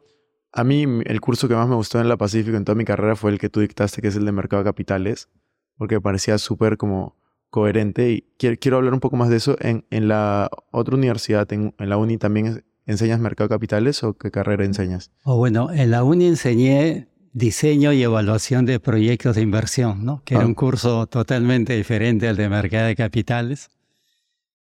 a 0.52 0.64
mí 0.64 0.84
el 1.04 1.20
curso 1.20 1.48
que 1.48 1.54
más 1.54 1.68
me 1.68 1.74
gustó 1.74 2.00
en 2.00 2.08
la 2.08 2.16
Pacífico 2.16 2.56
en 2.56 2.64
toda 2.64 2.76
mi 2.76 2.84
carrera 2.84 3.16
fue 3.16 3.30
el 3.30 3.38
que 3.38 3.48
tú 3.48 3.60
dictaste, 3.60 4.00
que 4.02 4.08
es 4.08 4.16
el 4.16 4.24
de 4.24 4.32
Mercado 4.32 4.62
de 4.62 4.68
Capitales, 4.68 5.28
porque 5.76 5.96
me 5.96 6.00
parecía 6.00 6.38
súper 6.38 6.76
como 6.76 7.16
coherente 7.50 8.10
y 8.10 8.24
quiero, 8.38 8.76
hablar 8.76 8.92
un 8.94 9.00
poco 9.00 9.16
más 9.16 9.28
de 9.30 9.36
eso. 9.36 9.56
En, 9.60 9.84
en 9.90 10.08
la 10.08 10.50
otra 10.70 10.94
universidad, 10.96 11.50
en, 11.52 11.74
en 11.78 11.88
la 11.88 11.96
uni, 11.96 12.18
¿también 12.18 12.64
enseñas 12.86 13.20
Mercado 13.20 13.48
de 13.48 13.54
Capitales 13.54 14.02
o 14.02 14.14
qué 14.14 14.30
carrera 14.30 14.64
enseñas? 14.64 15.10
O 15.24 15.36
bueno, 15.36 15.70
en 15.72 15.90
la 15.90 16.02
uni 16.04 16.26
enseñé 16.26 17.08
diseño 17.32 17.92
y 17.92 18.02
evaluación 18.02 18.64
de 18.66 18.80
proyectos 18.80 19.36
de 19.36 19.42
inversión, 19.42 20.04
¿no? 20.04 20.22
Que 20.24 20.34
Ah. 20.34 20.38
era 20.38 20.46
un 20.46 20.54
curso 20.54 21.06
totalmente 21.06 21.74
diferente 21.76 22.26
al 22.28 22.36
de 22.36 22.48
mercado 22.48 22.86
de 22.86 22.96
capitales. 22.96 23.68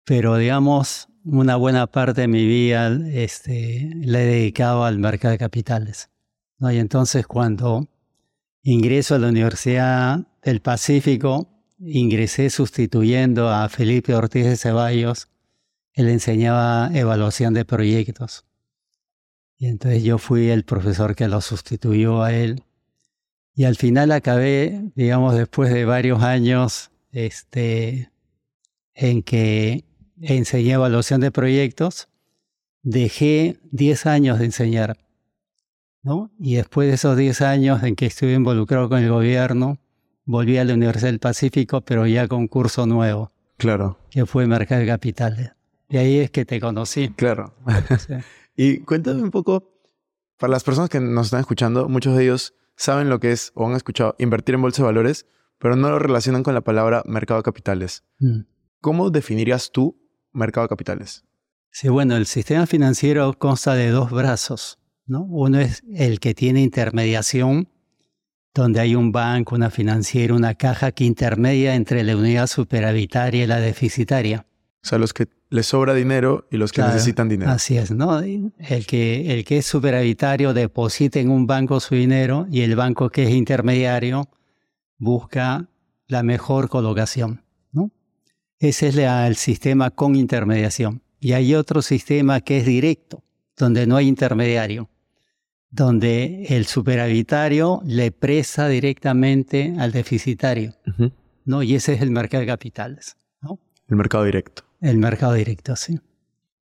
Pero 0.05 0.37
digamos, 0.37 1.09
una 1.25 1.57
buena 1.57 1.87
parte 1.87 2.23
de 2.23 2.29
mi 2.29 2.47
vida 2.47 2.99
este, 3.13 3.91
la 3.95 4.23
he 4.23 4.27
dedicado 4.27 4.85
al 4.85 4.99
mercado 4.99 5.33
de 5.33 5.39
capitales. 5.39 6.11
Y 6.61 6.77
entonces 6.77 7.27
cuando 7.27 7.89
ingreso 8.63 9.15
a 9.15 9.19
la 9.19 9.29
Universidad 9.29 10.27
del 10.43 10.61
Pacífico, 10.61 11.49
ingresé 11.79 12.51
sustituyendo 12.51 13.49
a 13.49 13.69
Felipe 13.69 14.15
Ortiz 14.15 14.45
de 14.45 14.57
Ceballos. 14.57 15.29
Él 15.95 16.09
enseñaba 16.09 16.91
evaluación 16.93 17.55
de 17.55 17.65
proyectos. 17.65 18.45
Y 19.57 19.67
entonces 19.67 20.03
yo 20.03 20.19
fui 20.19 20.49
el 20.49 20.65
profesor 20.65 21.15
que 21.15 21.29
lo 21.29 21.41
sustituyó 21.41 22.23
a 22.23 22.33
él. 22.33 22.63
Y 23.55 23.65
al 23.65 23.77
final 23.77 24.13
acabé, 24.13 24.91
digamos, 24.95 25.35
después 25.35 25.73
de 25.73 25.85
varios 25.85 26.23
años, 26.23 26.91
este, 27.13 28.11
en 28.95 29.23
que 29.23 29.85
enseñé 30.21 30.73
evaluación 30.73 31.21
de 31.21 31.31
proyectos, 31.31 32.09
dejé 32.83 33.59
10 33.73 34.07
años 34.07 34.39
de 34.39 34.47
enseñar. 34.47 34.97
¿no? 36.03 36.31
Y 36.39 36.55
después 36.55 36.89
de 36.89 36.95
esos 36.95 37.17
10 37.17 37.43
años 37.43 37.83
en 37.83 37.95
que 37.97 38.07
estuve 38.07 38.35
involucrado 38.35 38.89
con 38.89 39.01
el 39.01 39.11
gobierno, 39.11 39.79
volví 40.25 40.59
a 40.59 40.65
la 40.65 40.75
Universidad 40.75 41.09
del 41.09 41.19
Pacífico, 41.19 41.83
pero 41.83 42.07
ya 42.07 42.29
con 42.29 42.49
curso 42.49 42.87
nuevo, 42.87 43.33
Claro, 43.57 43.99
que 44.11 44.25
fue 44.25 44.47
Mercado 44.47 44.81
de 44.81 44.87
Capitales. 44.87 45.53
Y 45.89 45.99
ahí 45.99 46.19
es 46.21 46.31
que 46.31 46.45
te 46.45 46.61
conocí. 46.61 47.11
claro. 47.11 47.53
Sí. 47.99 48.15
y 48.57 48.79
cuéntame 48.81 49.23
un 49.23 49.31
poco, 49.31 49.75
para 50.39 50.53
las 50.53 50.65
personas 50.65 50.89
que 50.89 51.01
nos 51.01 51.27
están 51.27 51.41
escuchando, 51.41 51.89
muchos 51.89 52.17
de 52.17 52.25
ellos 52.25 52.55
saben 52.77 53.11
lo 53.11 53.21
que 53.21 53.33
es 53.33 53.53
o 53.55 53.67
han 53.67 53.77
escuchado 53.77 54.15
invertir 54.19 54.55
en 54.55 54.63
bolsa 54.63 54.83
de 54.83 54.87
valores, 54.87 55.27
pero 55.59 55.77
no 55.77 55.91
lo 55.91 55.99
relacionan 55.99 56.43
con 56.43 56.55
la 56.55 56.63
palabra 56.63 57.03
mercado 57.05 57.41
de 57.41 57.45
capitales. 57.45 58.05
Mm. 58.19 58.41
¿Cómo 58.81 59.11
definirías 59.11 59.73
tú 59.73 60.01
mercado 60.33 60.65
de 60.65 60.69
capitales? 60.69 61.25
Sí, 61.71 61.89
bueno, 61.89 62.17
el 62.17 62.27
sistema 62.27 62.67
financiero 62.67 63.33
consta 63.39 63.75
de 63.75 63.91
dos 63.91 64.11
brazos, 64.11 64.79
¿no? 65.07 65.23
Uno 65.23 65.61
es 65.61 65.83
el 65.95 66.19
que 66.19 66.35
tiene 66.35 66.63
intermediación, 66.63 67.69
donde 68.53 68.81
hay 68.81 68.97
un 68.97 69.13
banco, 69.13 69.55
una 69.55 69.71
financiera, 69.71 70.35
una 70.35 70.55
caja 70.55 70.91
que 70.91 71.05
intermedia 71.05 71.77
entre 71.77 72.03
la 72.03 72.17
unidad 72.17 72.49
superavitaria 72.49 73.45
y 73.45 73.47
la 73.47 73.61
deficitaria. 73.61 74.47
O 74.83 74.89
sea, 74.89 74.99
los 74.99 75.13
que 75.13 75.29
les 75.51 75.67
sobra 75.67 75.95
dinero 75.95 76.49
y 76.51 76.57
los 76.57 76.73
que 76.73 76.77
Claro, 76.77 76.95
necesitan 76.95 77.29
dinero. 77.29 77.51
Así 77.51 77.77
es, 77.77 77.91
¿no? 77.91 78.21
El 78.21 78.87
que, 78.87 79.35
el 79.35 79.45
que 79.45 79.59
es 79.59 79.67
superavitario 79.67 80.55
deposita 80.55 81.21
en 81.21 81.31
un 81.31 81.47
banco 81.47 81.81
su 81.81 81.95
dinero 81.95 82.47
y 82.51 82.63
el 82.63 82.77
banco 82.77 83.11
que 83.11 83.25
es 83.25 83.31
intermediario 83.31 84.29
busca 84.99 85.69
la 86.07 86.23
mejor 86.23 86.69
colocación. 86.69 87.43
Ese 88.61 88.89
es 88.89 88.95
la- 88.95 89.27
el 89.27 89.35
sistema 89.37 89.91
con 89.91 90.15
intermediación. 90.15 91.03
Y 91.19 91.33
hay 91.33 91.55
otro 91.55 91.83
sistema 91.83 92.41
que 92.41 92.59
es 92.59 92.67
directo, 92.67 93.25
donde 93.57 93.87
no 93.87 93.97
hay 93.97 94.07
intermediario, 94.07 94.89
donde 95.71 96.45
el 96.51 96.67
superavitario 96.67 97.81
le 97.85 98.13
presta 98.13 98.69
directamente 98.69 99.75
al 99.79 99.93
deficitario. 99.93 100.75
¿no? 101.45 101.63
Y 101.63 101.75
ese 101.75 101.95
es 101.95 102.03
el 102.03 102.11
mercado 102.11 102.43
de 102.43 102.47
capitales, 102.47 103.17
¿no? 103.41 103.59
El 103.89 103.97
mercado 103.97 104.25
directo. 104.25 104.63
El 104.81 104.99
mercado 104.99 105.33
directo, 105.33 105.75
sí. 105.75 105.99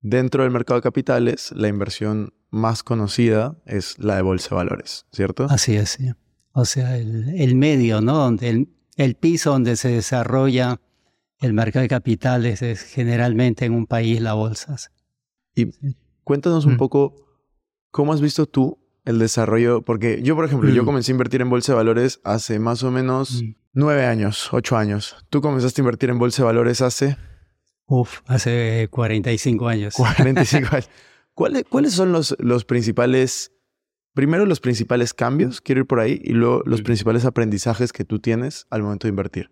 Dentro 0.01 0.43
del 0.43 0.51
mercado 0.51 0.79
de 0.79 0.83
capitales, 0.83 1.51
la 1.53 1.67
inversión 1.67 2.31
más 2.51 2.83
conocida 2.83 3.57
es 3.65 3.97
la 3.99 4.15
de 4.15 4.21
bolsa 4.21 4.49
de 4.51 4.55
valores, 4.55 5.05
¿cierto? 5.11 5.47
Así 5.49 5.75
es, 5.75 5.89
sí. 5.89 6.11
O 6.53 6.63
sea, 6.65 6.95
el, 6.97 7.29
el 7.37 7.55
medio, 7.55 8.01
¿no? 8.01 8.15
Donde 8.17 8.49
el, 8.49 8.69
el 8.95 9.15
piso 9.15 9.51
donde 9.51 9.75
se 9.75 9.89
desarrolla 9.89 10.79
el 11.39 11.53
mercado 11.53 11.83
de 11.83 11.87
capitales 11.89 12.61
es 12.61 12.81
generalmente 12.81 13.65
en 13.65 13.73
un 13.73 13.85
país 13.85 14.21
la 14.21 14.33
bolsa. 14.33 14.75
Y 15.55 15.67
cuéntanos 16.23 16.65
un 16.65 16.73
Mm. 16.73 16.77
poco 16.77 17.15
cómo 17.91 18.13
has 18.13 18.21
visto 18.21 18.45
tú 18.45 18.79
el 19.05 19.19
desarrollo, 19.19 19.81
porque 19.83 20.21
yo, 20.21 20.35
por 20.35 20.45
ejemplo, 20.45 20.69
yo 20.69 20.83
Mm. 20.83 20.85
comencé 20.85 21.11
a 21.11 21.13
invertir 21.13 21.41
en 21.41 21.49
bolsa 21.49 21.71
de 21.71 21.77
valores 21.77 22.19
hace 22.23 22.59
más 22.59 22.83
o 22.83 22.91
menos 22.91 23.43
nueve 23.73 24.05
años, 24.05 24.49
ocho 24.51 24.75
años. 24.77 25.15
Tú 25.29 25.41
comenzaste 25.41 25.81
a 25.81 25.83
invertir 25.83 26.09
en 26.09 26.19
bolsa 26.19 26.41
de 26.43 26.45
valores 26.47 26.81
hace 26.81 27.17
Uf, 27.89 28.19
hace 28.25 28.89
45 28.91 29.67
años. 29.69 29.93
45 29.97 30.67
años. 30.75 30.89
¿Cuáles, 31.33 31.63
cuáles 31.69 31.93
son 31.93 32.11
los, 32.11 32.35
los 32.39 32.65
principales, 32.65 33.53
primero 34.13 34.45
los 34.45 34.59
principales 34.59 35.13
cambios, 35.13 35.61
quiero 35.61 35.81
ir 35.81 35.87
por 35.87 35.99
ahí, 36.01 36.19
y 36.23 36.33
luego 36.33 36.63
los 36.65 36.81
Mm. 36.81 36.83
principales 36.83 37.23
aprendizajes 37.25 37.93
que 37.93 38.03
tú 38.03 38.19
tienes 38.19 38.65
al 38.71 38.81
momento 38.83 39.07
de 39.07 39.09
invertir? 39.09 39.51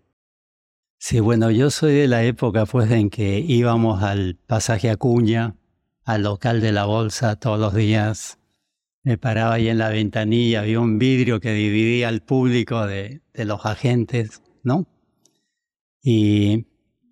Sí, 0.98 1.20
bueno, 1.20 1.50
yo 1.50 1.70
soy 1.70 1.94
de 1.94 2.08
la 2.08 2.24
época 2.24 2.66
pues 2.66 2.90
en 2.90 3.10
que 3.10 3.38
íbamos 3.38 4.02
al 4.02 4.36
pasaje 4.46 4.90
Acuña, 4.90 5.56
al 6.04 6.22
local 6.22 6.60
de 6.60 6.72
la 6.72 6.86
bolsa 6.86 7.36
todos 7.36 7.60
los 7.60 7.74
días. 7.74 8.38
Me 9.02 9.18
paraba 9.18 9.54
ahí 9.54 9.68
en 9.68 9.78
la 9.78 9.90
ventanilla, 9.90 10.60
había 10.60 10.80
un 10.80 10.98
vidrio 10.98 11.38
que 11.38 11.52
dividía 11.52 12.08
al 12.08 12.22
público 12.22 12.86
de, 12.86 13.22
los 13.34 13.66
agentes, 13.66 14.42
¿no? 14.64 14.86
Y, 16.02 16.66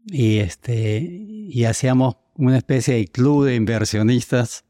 y, 0.06 0.38
este, 0.38 1.00
y 1.00 1.64
hacíamos 1.64 2.16
una 2.36 2.56
especie 2.56 2.94
de 2.94 3.06
club 3.08 3.44
de 3.46 3.54
inversionistas, 3.54 4.64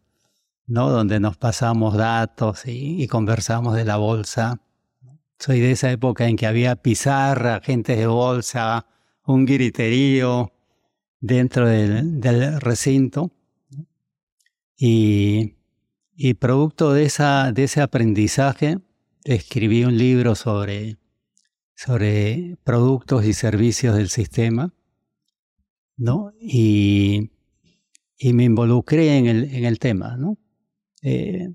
¿no? 0.66 0.90
Donde 0.90 1.20
nos 1.20 1.36
pasamos 1.36 1.96
datos 1.96 2.66
y, 2.66 3.02
y 3.02 3.06
conversamos 3.06 3.74
de 3.74 3.84
la 3.84 3.96
bolsa. 3.96 4.60
Soy 5.38 5.60
de 5.60 5.72
esa 5.72 5.90
época 5.90 6.26
en 6.28 6.36
que 6.36 6.46
había 6.46 6.76
pizarra, 6.76 7.56
agentes 7.56 7.96
de 7.98 8.06
bolsa, 8.06 8.86
un 9.26 9.44
griterío 9.44 10.52
dentro 11.20 11.68
del, 11.68 12.60
recinto. 12.60 13.30
Y, 14.76 15.54
y 16.16 16.34
producto 16.34 16.92
de, 16.92 17.04
esa, 17.04 17.52
de 17.52 17.64
ese 17.64 17.80
aprendizaje, 17.80 18.78
escribí 19.24 19.84
un 19.84 19.96
libro 19.96 20.34
sobre, 20.34 20.98
sobre 21.74 22.56
productos 22.64 23.24
y 23.24 23.32
servicios 23.32 23.96
del 23.96 24.08
sistema, 24.08 24.74
¿no? 25.96 26.32
Y, 26.40 27.30
y 28.18 28.32
me 28.32 28.44
involucré 28.44 29.16
en 29.16 29.26
el, 29.26 29.54
en 29.54 29.64
el 29.64 29.78
tema, 29.78 30.16
¿no? 30.16 30.38
Eh, 31.02 31.48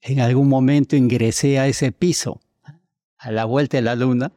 en 0.00 0.20
algún 0.20 0.48
momento 0.48 0.96
ingresé 0.96 1.58
a 1.58 1.66
ese 1.66 1.92
piso, 1.92 2.40
a 3.16 3.30
la 3.32 3.46
vuelta 3.46 3.78
de 3.78 3.82
la 3.82 3.94
luna, 3.94 4.32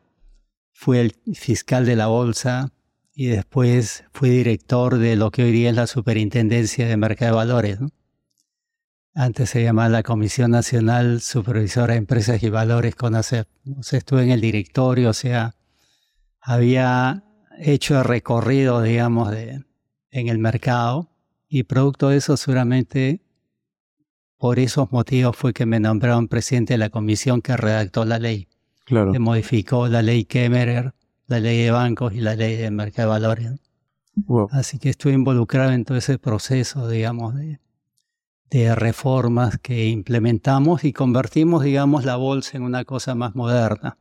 fui 0.71 0.99
el 0.99 1.13
fiscal 1.33 1.85
de 1.85 1.95
la 1.95 2.07
bolsa 2.07 2.71
y 3.19 3.25
después 3.25 4.03
fui 4.13 4.29
director 4.29 4.99
de 4.99 5.15
lo 5.15 5.31
que 5.31 5.43
hoy 5.43 5.51
día 5.51 5.71
es 5.71 5.75
la 5.75 5.87
Superintendencia 5.87 6.87
de 6.87 6.97
Mercado 6.97 7.31
de 7.31 7.35
Valores. 7.37 7.81
¿no? 7.81 7.89
Antes 9.15 9.49
se 9.49 9.63
llamaba 9.63 9.89
la 9.89 10.03
Comisión 10.03 10.51
Nacional 10.51 11.19
Supervisora 11.21 11.93
de 11.93 11.97
Empresas 11.97 12.43
y 12.43 12.49
Valores, 12.51 12.93
CONACEP. 12.93 13.47
O 13.75 13.81
sea, 13.81 13.97
estuve 13.97 14.21
en 14.21 14.29
el 14.29 14.39
directorio, 14.39 15.09
o 15.09 15.13
sea, 15.13 15.55
había 16.39 17.23
hecho 17.57 17.97
el 17.97 18.03
recorrido, 18.03 18.83
digamos, 18.83 19.31
de, 19.31 19.63
en 20.11 20.27
el 20.27 20.37
mercado 20.37 21.09
y 21.49 21.63
producto 21.63 22.09
de 22.09 22.17
eso 22.17 22.37
seguramente 22.37 23.23
por 24.37 24.59
esos 24.59 24.91
motivos 24.91 25.35
fue 25.35 25.53
que 25.53 25.65
me 25.65 25.79
nombraron 25.79 26.27
presidente 26.27 26.75
de 26.75 26.77
la 26.77 26.91
comisión 26.91 27.41
que 27.41 27.57
redactó 27.57 28.05
la 28.05 28.19
ley, 28.19 28.47
Claro. 28.85 29.11
que 29.11 29.17
modificó 29.17 29.87
la 29.87 30.03
ley 30.03 30.23
Kemmerer, 30.25 30.93
la 31.27 31.39
ley 31.39 31.61
de 31.63 31.71
bancos 31.71 32.13
y 32.13 32.21
la 32.21 32.35
ley 32.35 32.55
de 32.55 32.71
mercado 32.71 33.13
de 33.13 33.19
valores. 33.19 33.51
Wow. 34.15 34.49
Así 34.51 34.79
que 34.79 34.89
estuve 34.89 35.13
involucrado 35.13 35.71
en 35.71 35.85
todo 35.85 35.97
ese 35.97 36.17
proceso, 36.17 36.89
digamos, 36.89 37.35
de, 37.35 37.59
de 38.49 38.73
reformas 38.75 39.59
que 39.59 39.87
implementamos 39.87 40.83
y 40.83 40.93
convertimos, 40.93 41.63
digamos, 41.63 42.05
la 42.05 42.15
bolsa 42.15 42.57
en 42.57 42.63
una 42.63 42.85
cosa 42.85 43.13
más 43.13 43.35
moderna. 43.35 43.97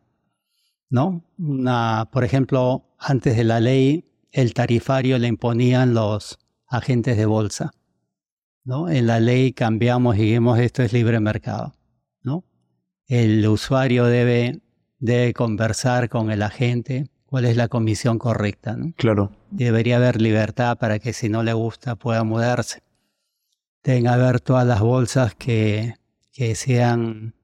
¿No? 0.89 1.25
Una, 1.37 2.09
por 2.13 2.25
ejemplo, 2.25 2.87
antes 2.99 3.37
de 3.37 3.45
la 3.45 3.61
ley, 3.61 4.05
el 4.31 4.55
tarifario 4.55 5.19
le 5.19 5.27
imponían 5.27 5.95
los 5.95 6.39
agentes 6.69 7.17
de 7.17 7.27
bolsa. 7.27 7.73
¿no? 8.65 8.89
En 8.89 9.07
la 9.07 9.19
ley 9.19 9.53
cambiamos 9.53 10.17
y 10.17 10.23
dijimos 10.23 10.59
esto 10.59 10.83
es 10.83 10.93
libre 10.93 11.19
mercado. 11.19 11.75
¿no? 12.23 12.45
El 13.07 13.47
usuario 13.49 14.05
debe, 14.05 14.61
debe 14.99 15.35
conversar 15.35 16.09
con 16.09 16.31
el 16.31 16.43
agente 16.43 17.11
cuál 17.27 17.45
es 17.45 17.57
la 17.57 17.69
comisión 17.69 18.19
correcta. 18.19 18.77
¿no? 18.77 18.93
Claro. 18.97 19.33
debería 19.51 19.97
haber 19.97 20.21
libertad 20.21 20.79
para 20.79 20.99
que 20.99 21.13
si 21.13 21.29
no 21.29 21.43
le 21.43 21.53
gusta 21.53 21.97
pueda 21.97 22.25
mudarse. 22.25 22.83
Deben 23.83 24.09
haber 24.09 24.41
todas 24.41 24.67
las 24.67 24.81
bolsas 24.81 25.35
que, 25.35 25.95
que 26.33 26.55
sean 26.55 27.35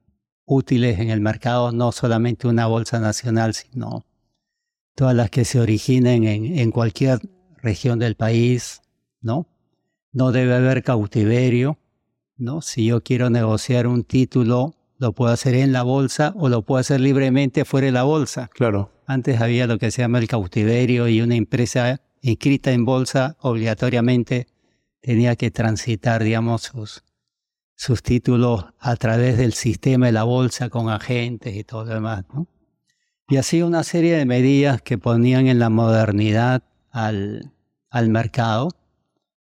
útiles 0.45 0.99
en 0.99 1.11
el 1.11 1.21
mercado, 1.21 1.73
no 1.73 1.93
solamente 1.93 2.49
una 2.49 2.67
bolsa 2.67 2.99
nacional, 2.99 3.55
sino 3.55 4.05
todas 4.95 5.15
las 5.15 5.31
que 5.31 5.45
se 5.45 5.61
originen 5.61 6.25
en, 6.25 6.59
en 6.59 6.71
cualquier 6.71 7.21
región 7.63 7.99
del 7.99 8.17
país, 8.17 8.83
¿no? 9.21 9.47
No 10.13 10.33
debe 10.33 10.55
haber 10.55 10.83
cautiverio, 10.83 11.79
¿no? 12.37 12.61
Si 12.61 12.87
yo 12.87 13.03
quiero 13.03 13.31
negociar 13.31 13.87
un 13.87 14.05
título, 14.05 14.75
lo 14.99 15.13
puedo 15.13 15.33
hacer 15.33 15.55
en 15.55 15.73
la 15.73 15.83
bolsa 15.83 16.35
o 16.37 16.49
lo 16.49 16.63
puedo 16.63 16.81
hacer 16.81 17.01
libremente 17.01 17.65
fuera 17.65 17.87
de 17.87 17.93
la 17.93 18.03
bolsa. 18.03 18.51
Claro. 18.53 18.91
Antes 19.07 19.41
había 19.41 19.67
lo 19.67 19.79
que 19.79 19.91
se 19.91 20.03
llama 20.03 20.19
el 20.19 20.29
cautiverio 20.29 21.09
y 21.09 21.21
una 21.21 21.35
empresa 21.35 22.01
inscrita 22.21 22.73
en 22.73 22.85
bolsa 22.85 23.37
obligatoriamente 23.41 24.47
tenía 25.01 25.37
que 25.37 25.51
transitar, 25.51 26.23
digamos, 26.23 26.63
sus, 26.63 27.05
sus 27.75 28.03
títulos 28.03 28.67
a 28.79 28.97
través 28.97 29.37
del 29.37 29.53
sistema 29.53 30.07
de 30.07 30.13
la 30.13 30.23
bolsa 30.23 30.69
con 30.69 30.89
agentes 30.89 31.55
y 31.57 31.65
todo 31.65 31.85
lo 31.85 31.95
demás. 31.95 32.25
¿no? 32.33 32.47
Y 33.29 33.37
así 33.37 33.63
una 33.63 33.83
serie 33.83 34.17
de 34.17 34.25
medidas 34.25 34.83
que 34.83 34.99
ponían 34.99 35.47
en 35.49 35.59
la 35.59 35.71
modernidad 35.71 36.63
al, 36.91 37.53
al 37.91 38.09
mercado, 38.09 38.69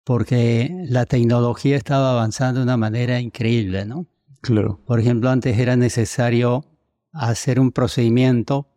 porque 0.04 0.72
la 0.86 1.06
tecnología 1.06 1.76
estaba 1.78 2.12
avanzando 2.12 2.60
de 2.60 2.64
una 2.64 2.78
manera 2.78 3.20
increíble, 3.20 3.86
¿no? 3.86 4.06
Claro. 4.42 4.80
Por 4.86 5.00
ejemplo, 5.00 5.30
antes 5.30 5.58
era 5.58 5.76
necesario 5.76 6.66
hacer 7.12 7.60
un 7.60 7.72
procedimiento 7.72 8.68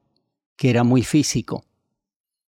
que 0.57 0.71
era 0.71 0.85
muy 0.85 1.03
físico, 1.03 1.65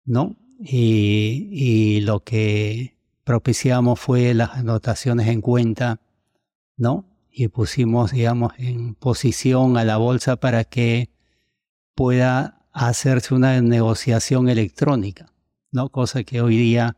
¿no? 0.05 0.37
Y, 0.61 1.49
y 1.51 2.01
lo 2.03 2.21
que 2.21 2.97
propiciamos 3.25 3.99
fue 3.99 4.35
las 4.35 4.51
anotaciones 4.51 5.29
en 5.29 5.41
cuenta, 5.41 6.01
¿no? 6.77 7.07
Y 7.31 7.49
pusimos, 7.49 8.13
digamos, 8.13 8.53
en 8.59 8.95
posición 8.95 9.77
a 9.77 9.85
la 9.85 9.97
bolsa 9.97 10.37
para 10.37 10.65
que 10.65 11.11
pueda 11.95 12.67
hacerse 12.73 13.35
una 13.35 13.61
negociación 13.61 14.49
electrónica, 14.49 15.33
¿no? 15.73 15.89
Cosa 15.89 16.23
que 16.25 16.41
hoy 16.41 16.57
día 16.57 16.97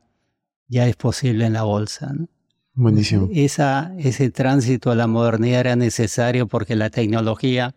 ya 0.69 0.87
es 0.87 0.97
posible 0.97 1.47
en 1.47 1.53
la 1.53 1.63
bolsa, 1.63 2.13
¿no? 2.13 2.29
Buenísimo. 2.75 3.31
Esa, 3.33 3.95
ese 3.99 4.31
tránsito 4.31 4.91
a 4.91 4.95
la 4.95 5.07
modernidad 5.07 5.61
era 5.61 5.77
necesario 5.77 6.47
porque 6.47 6.77
la 6.77 6.91
tecnología 6.91 7.75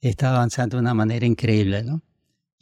está 0.00 0.34
avanzando 0.34 0.76
de 0.76 0.80
una 0.82 0.94
manera 0.94 1.24
increíble, 1.24 1.84
¿no? 1.84 2.02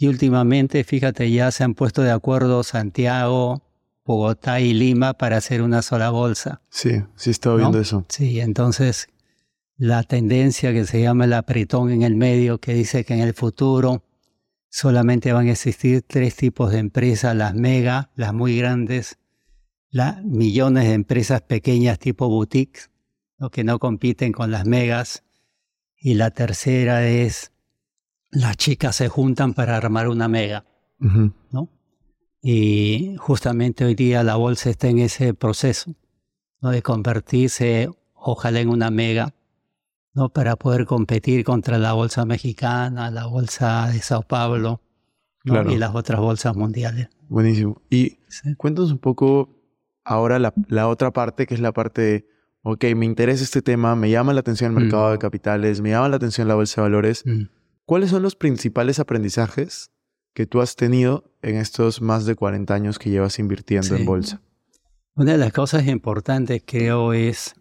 Y 0.03 0.09
últimamente, 0.09 0.83
fíjate, 0.83 1.31
ya 1.31 1.53
se 1.53 1.63
han 1.63 1.75
puesto 1.75 2.03
de 2.03 2.11
acuerdo 2.11 2.65
Santiago, 2.65 3.63
Bogotá 4.05 4.59
y 4.59 4.75
Lima 4.75 5.15
para 5.15 5.37
hacer 5.37 5.63
una 5.63 5.81
sola 5.81 6.11
bolsa. 6.11 6.61
Sí, 6.71 7.05
sí 7.15 7.31
estaba 7.31 7.55
¿no? 7.55 7.59
viendo 7.61 7.79
eso. 7.79 8.05
Sí, 8.09 8.41
entonces 8.41 9.07
la 9.77 10.03
tendencia 10.03 10.73
que 10.73 10.87
se 10.87 11.01
llama 11.01 11.27
el 11.27 11.33
apretón 11.35 11.93
en 11.93 12.03
el 12.03 12.17
medio, 12.17 12.59
que 12.59 12.75
dice 12.75 13.05
que 13.05 13.15
en 13.15 13.21
el 13.21 13.33
futuro 13.33 14.03
solamente 14.69 15.33
van 15.33 15.47
a 15.47 15.53
existir 15.53 16.03
tres 16.03 16.35
tipos 16.35 16.73
de 16.73 16.79
empresas, 16.81 17.37
las 17.37 17.55
mega, 17.55 18.11
las 18.17 18.35
muy 18.35 18.59
grandes, 18.59 19.21
las 19.89 20.21
millones 20.25 20.89
de 20.89 20.95
empresas 20.95 21.43
pequeñas 21.43 22.01
tipo 22.01 22.29
boutiques, 22.29 22.91
¿no? 23.39 23.51
que 23.51 23.63
no 23.63 23.79
compiten 23.79 24.33
con 24.33 24.51
las 24.51 24.67
megas, 24.67 25.23
y 25.97 26.15
la 26.15 26.33
tercera 26.33 27.07
es 27.07 27.52
las 28.33 28.57
chicas 28.57 28.97
se 28.97 29.09
juntan 29.09 29.55
para 29.55 29.77
armar 29.77 30.09
una 30.09 30.27
mega. 30.29 30.65
Ujú. 31.01 31.33
¿no? 31.51 31.69
Y 32.43 33.15
justamente 33.19 33.85
hoy 33.85 33.95
día 33.95 34.23
la 34.25 34.37
bolsa 34.37 34.71
está 34.71 34.89
en 34.89 34.99
ese 34.99 35.35
proceso, 35.35 35.95
¿no? 36.61 36.71
De 36.71 36.83
convertirse, 36.83 37.89
ojalá 38.15 38.61
en 38.61 38.69
una 38.69 38.91
mega, 38.91 39.35
¿no? 40.15 40.29
Para 40.31 40.57
poder 40.57 40.87
competir 40.87 41.45
contra 41.45 41.79
la 41.79 41.93
bolsa 41.93 42.25
mexicana, 42.25 43.11
la 43.11 43.27
bolsa 43.27 43.89
de 43.93 44.01
Sao 44.01 44.23
Paulo, 44.23 44.81
¿no? 45.45 45.53
Claro. 45.55 45.73
Y 45.73 45.77
las 45.79 45.95
otras 45.95 46.21
bolsas 46.21 46.57
mundiales. 46.57 47.09
Buenísimo. 47.29 47.81
Y 47.91 48.19
Sí. 48.29 48.55
cuéntanos 48.57 48.91
un 48.93 48.99
poco 48.99 49.51
ahora 50.05 50.39
la, 50.39 50.53
la 50.69 50.89
otra 50.89 51.13
parte, 51.13 51.47
que 51.47 51.55
es 51.55 51.61
la 51.61 51.73
parte 51.73 52.01
de, 52.03 52.29
ok, 52.63 52.85
me 52.97 53.07
interesa 53.07 53.45
este 53.45 53.63
tema, 53.63 53.95
me 53.97 54.11
llama 54.11 54.33
la 54.33 54.41
atención 54.41 54.73
el 54.73 54.79
Mm. 54.79 54.83
mercado 54.83 55.11
de 55.13 55.19
capitales, 55.19 55.81
me 55.81 55.91
llama 55.91 56.09
la 56.09 56.17
atención 56.17 56.49
la 56.49 56.55
bolsa 56.55 56.81
de 56.81 56.83
valores. 56.89 57.23
Mm. 57.27 57.43
¿Cuáles 57.85 58.11
son 58.11 58.23
los 58.23 58.37
principales 58.37 58.99
aprendizajes 58.99 59.91
que 60.35 60.47
tú 60.47 60.61
has 60.61 60.77
tenido 60.77 61.31
en 61.43 61.57
estos 61.57 62.01
más 62.01 62.25
de 62.27 62.35
40 62.35 62.73
años 62.75 62.99
que 62.99 63.11
llevas 63.11 63.39
invirtiendo 63.39 63.89
Sí. 63.89 63.95
en 63.97 64.07
bolsa? 64.07 64.41
Una 65.15 65.33
de 65.33 65.39
las 65.39 65.53
cosas 65.53 65.87
importantes 65.87 66.63
creo 66.65 67.13
es 67.13 67.55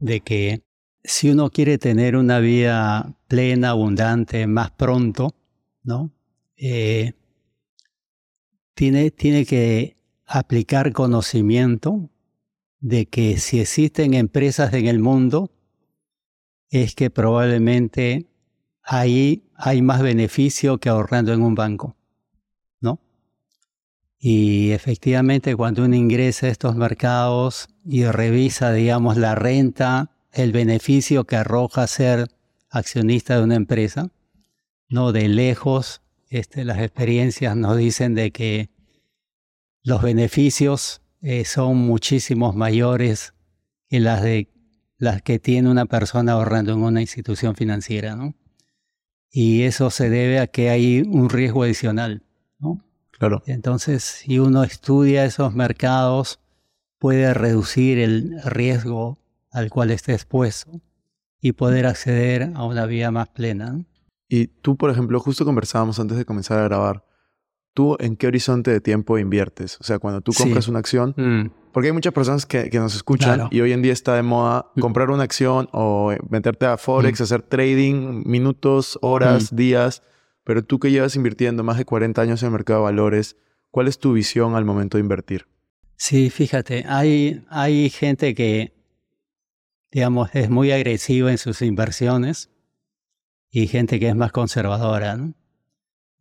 de 0.00 0.20
que 0.20 0.62
si 1.04 1.30
uno 1.30 1.50
quiere 1.50 1.78
tener 1.78 2.16
una 2.16 2.38
vida 2.40 3.16
plena, 3.28 3.70
abundante, 3.70 4.46
más 4.46 4.70
pronto, 4.72 5.34
¿no? 5.84 6.12
Eh, 6.56 7.12
tiene, 8.74 9.10
tiene 9.10 9.44
que 9.46 9.96
aplicar 10.26 10.92
conocimiento 10.92 12.10
de 12.80 13.06
que 13.06 13.38
si 13.38 13.60
existen 13.60 14.14
empresas 14.14 14.72
en 14.74 14.86
el 14.86 14.98
mundo, 14.98 15.50
es 16.70 16.94
que 16.94 17.10
probablemente 17.10 18.26
ahí 18.82 19.44
hay 19.54 19.82
más 19.82 20.02
beneficio 20.02 20.78
que 20.78 20.88
ahorrando 20.88 21.32
en 21.32 21.42
un 21.42 21.54
banco, 21.54 21.96
¿no? 22.80 23.00
Y 24.18 24.72
efectivamente 24.72 25.56
cuando 25.56 25.84
uno 25.84 25.96
ingresa 25.96 26.46
a 26.46 26.50
estos 26.50 26.76
mercados 26.76 27.68
y 27.84 28.04
revisa, 28.04 28.72
digamos, 28.72 29.16
la 29.16 29.34
renta, 29.34 30.10
el 30.32 30.52
beneficio 30.52 31.24
que 31.24 31.36
arroja 31.36 31.86
ser 31.86 32.28
accionista 32.70 33.36
de 33.36 33.44
una 33.44 33.56
empresa, 33.56 34.10
no 34.88 35.12
de 35.12 35.28
lejos, 35.28 36.02
este, 36.28 36.64
las 36.64 36.78
experiencias 36.78 37.56
nos 37.56 37.76
dicen 37.76 38.14
de 38.14 38.30
que 38.30 38.70
los 39.82 40.02
beneficios 40.02 41.02
eh, 41.20 41.44
son 41.44 41.76
muchísimos 41.76 42.54
mayores 42.54 43.34
que 43.88 44.00
las 44.00 44.22
de 44.22 44.48
las 44.98 45.20
que 45.20 45.40
tiene 45.40 45.68
una 45.68 45.86
persona 45.86 46.32
ahorrando 46.32 46.72
en 46.72 46.82
una 46.82 47.00
institución 47.00 47.56
financiera, 47.56 48.14
¿no? 48.14 48.34
Y 49.34 49.62
eso 49.62 49.90
se 49.90 50.10
debe 50.10 50.38
a 50.38 50.46
que 50.46 50.68
hay 50.68 51.00
un 51.00 51.30
riesgo 51.30 51.62
adicional, 51.62 52.22
¿no? 52.58 52.84
Claro. 53.12 53.42
Entonces, 53.46 54.04
si 54.04 54.38
uno 54.38 54.62
estudia 54.62 55.24
esos 55.24 55.54
mercados, 55.54 56.38
puede 56.98 57.32
reducir 57.32 57.98
el 57.98 58.40
riesgo 58.44 59.18
al 59.50 59.70
cual 59.70 59.90
esté 59.90 60.12
expuesto 60.12 60.80
y 61.40 61.52
poder 61.52 61.86
acceder 61.86 62.52
a 62.54 62.64
una 62.64 62.84
vida 62.86 63.10
más 63.10 63.28
plena. 63.28 63.82
Y 64.28 64.46
tú, 64.48 64.76
por 64.76 64.90
ejemplo, 64.90 65.18
justo 65.18 65.44
conversábamos 65.44 65.98
antes 65.98 66.16
de 66.18 66.24
comenzar 66.24 66.58
a 66.58 66.64
grabar. 66.64 67.04
¿Tú 67.74 67.96
en 68.00 68.16
qué 68.16 68.26
horizonte 68.26 68.70
de 68.70 68.80
tiempo 68.82 69.18
inviertes? 69.18 69.78
O 69.80 69.84
sea, 69.84 69.98
cuando 69.98 70.20
tú 70.20 70.32
Sí. 70.32 70.42
compras 70.42 70.68
una 70.68 70.78
acción, 70.78 71.14
porque 71.72 71.88
hay 71.88 71.92
muchas 71.92 72.12
personas 72.12 72.46
que, 72.46 72.70
que 72.70 72.78
nos 72.78 72.94
escuchan 72.94 73.34
Claro. 73.34 73.48
y 73.50 73.60
hoy 73.60 73.72
en 73.72 73.82
día 73.82 73.92
está 73.92 74.14
de 74.14 74.22
moda 74.22 74.66
Mm. 74.74 74.80
comprar 74.80 75.10
una 75.10 75.22
acción 75.24 75.68
o 75.72 76.12
eh, 76.12 76.18
meterte 76.28 76.66
a 76.66 76.76
Forex, 76.76 77.20
hacer 77.20 77.42
trading, 77.42 78.22
minutos, 78.26 78.98
horas, 79.02 79.52
Mm. 79.52 79.56
días. 79.56 80.02
Pero 80.44 80.64
tú 80.64 80.78
que 80.78 80.90
llevas 80.90 81.14
invirtiendo 81.16 81.62
más 81.62 81.78
de 81.78 81.84
40 81.84 82.20
años 82.22 82.42
en 82.42 82.46
el 82.48 82.52
mercado 82.52 82.80
de 82.80 82.84
valores, 82.84 83.36
¿cuál 83.70 83.88
es 83.88 83.98
tu 83.98 84.12
visión 84.12 84.54
al 84.54 84.64
momento 84.64 84.98
de 84.98 85.02
invertir? 85.02 85.46
Sí, 85.96 86.30
fíjate, 86.30 86.84
hay, 86.88 87.44
hay 87.48 87.88
gente 87.90 88.34
que, 88.34 88.72
digamos, 89.92 90.30
es 90.34 90.50
muy 90.50 90.72
agresiva 90.72 91.30
en 91.30 91.38
sus 91.38 91.62
inversiones 91.62 92.50
y 93.50 93.66
gente 93.68 94.00
que 94.00 94.08
es 94.08 94.16
más 94.16 94.32
conservadora. 94.32 95.16
¿no? 95.16 95.34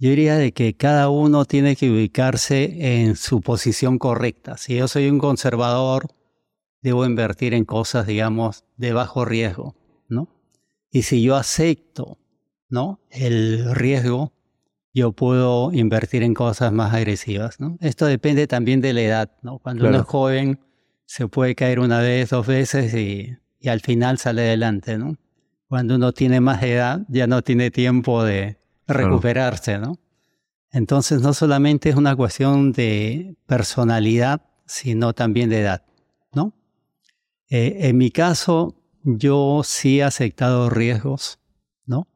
Yo 0.01 0.09
diría 0.09 0.35
de 0.35 0.51
que 0.51 0.73
cada 0.73 1.09
uno 1.09 1.45
tiene 1.45 1.75
que 1.75 1.91
ubicarse 1.91 3.03
en 3.03 3.15
su 3.15 3.39
posición 3.41 3.99
correcta. 3.99 4.57
Si 4.57 4.75
yo 4.75 4.87
soy 4.87 5.07
un 5.07 5.19
conservador, 5.19 6.07
debo 6.81 7.05
invertir 7.05 7.53
en 7.53 7.65
cosas, 7.65 8.07
digamos, 8.07 8.65
de 8.77 8.93
bajo 8.93 9.25
riesgo, 9.25 9.75
¿no? 10.09 10.27
Y 10.89 11.03
si 11.03 11.21
yo 11.21 11.35
acepto, 11.35 12.17
¿no? 12.67 12.99
El 13.11 13.75
riesgo, 13.75 14.33
yo 14.91 15.11
puedo 15.11 15.71
invertir 15.71 16.23
en 16.23 16.33
cosas 16.33 16.73
más 16.73 16.95
agresivas, 16.95 17.59
¿no? 17.59 17.77
Esto 17.79 18.07
depende 18.07 18.47
también 18.47 18.81
de 18.81 18.93
la 18.93 19.01
edad, 19.01 19.31
¿no? 19.43 19.59
Cuando 19.59 19.87
uno 19.87 19.99
es 19.99 20.05
joven, 20.07 20.59
se 21.05 21.27
puede 21.27 21.53
caer 21.53 21.79
una 21.79 21.99
vez, 21.99 22.31
dos 22.31 22.47
veces 22.47 22.95
y, 22.95 23.37
y 23.59 23.69
al 23.69 23.81
final 23.81 24.17
sale 24.17 24.47
adelante, 24.47 24.97
¿no? 24.97 25.15
Cuando 25.67 25.93
uno 25.93 26.11
tiene 26.11 26.41
más 26.41 26.63
edad, 26.63 27.01
ya 27.07 27.27
no 27.27 27.43
tiene 27.43 27.69
tiempo 27.69 28.23
de 28.23 28.60
recuperarse, 28.93 29.77
¿no? 29.77 29.99
Entonces, 30.71 31.21
no 31.21 31.33
solamente 31.33 31.89
es 31.89 31.95
una 31.95 32.15
cuestión 32.15 32.71
de 32.71 33.35
personalidad, 33.45 34.41
sino 34.65 35.13
también 35.13 35.49
de 35.49 35.59
edad, 35.59 35.85
¿no? 36.33 36.53
Eh, 37.49 37.89
en 37.89 37.97
mi 37.97 38.11
caso, 38.11 38.75
yo 39.03 39.61
sí 39.65 39.99
he 39.99 40.03
aceptado 40.03 40.69
riesgos, 40.69 41.39
¿no? 41.85 42.07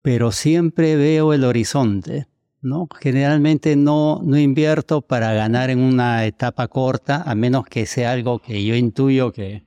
Pero 0.00 0.32
siempre 0.32 0.96
veo 0.96 1.34
el 1.34 1.44
horizonte, 1.44 2.28
¿no? 2.62 2.88
Generalmente 2.98 3.76
no, 3.76 4.20
no 4.24 4.38
invierto 4.38 5.02
para 5.02 5.34
ganar 5.34 5.68
en 5.68 5.80
una 5.80 6.24
etapa 6.24 6.68
corta, 6.68 7.22
a 7.22 7.34
menos 7.34 7.66
que 7.66 7.84
sea 7.84 8.12
algo 8.12 8.38
que 8.38 8.64
yo 8.64 8.74
intuyo 8.74 9.32
que, 9.32 9.66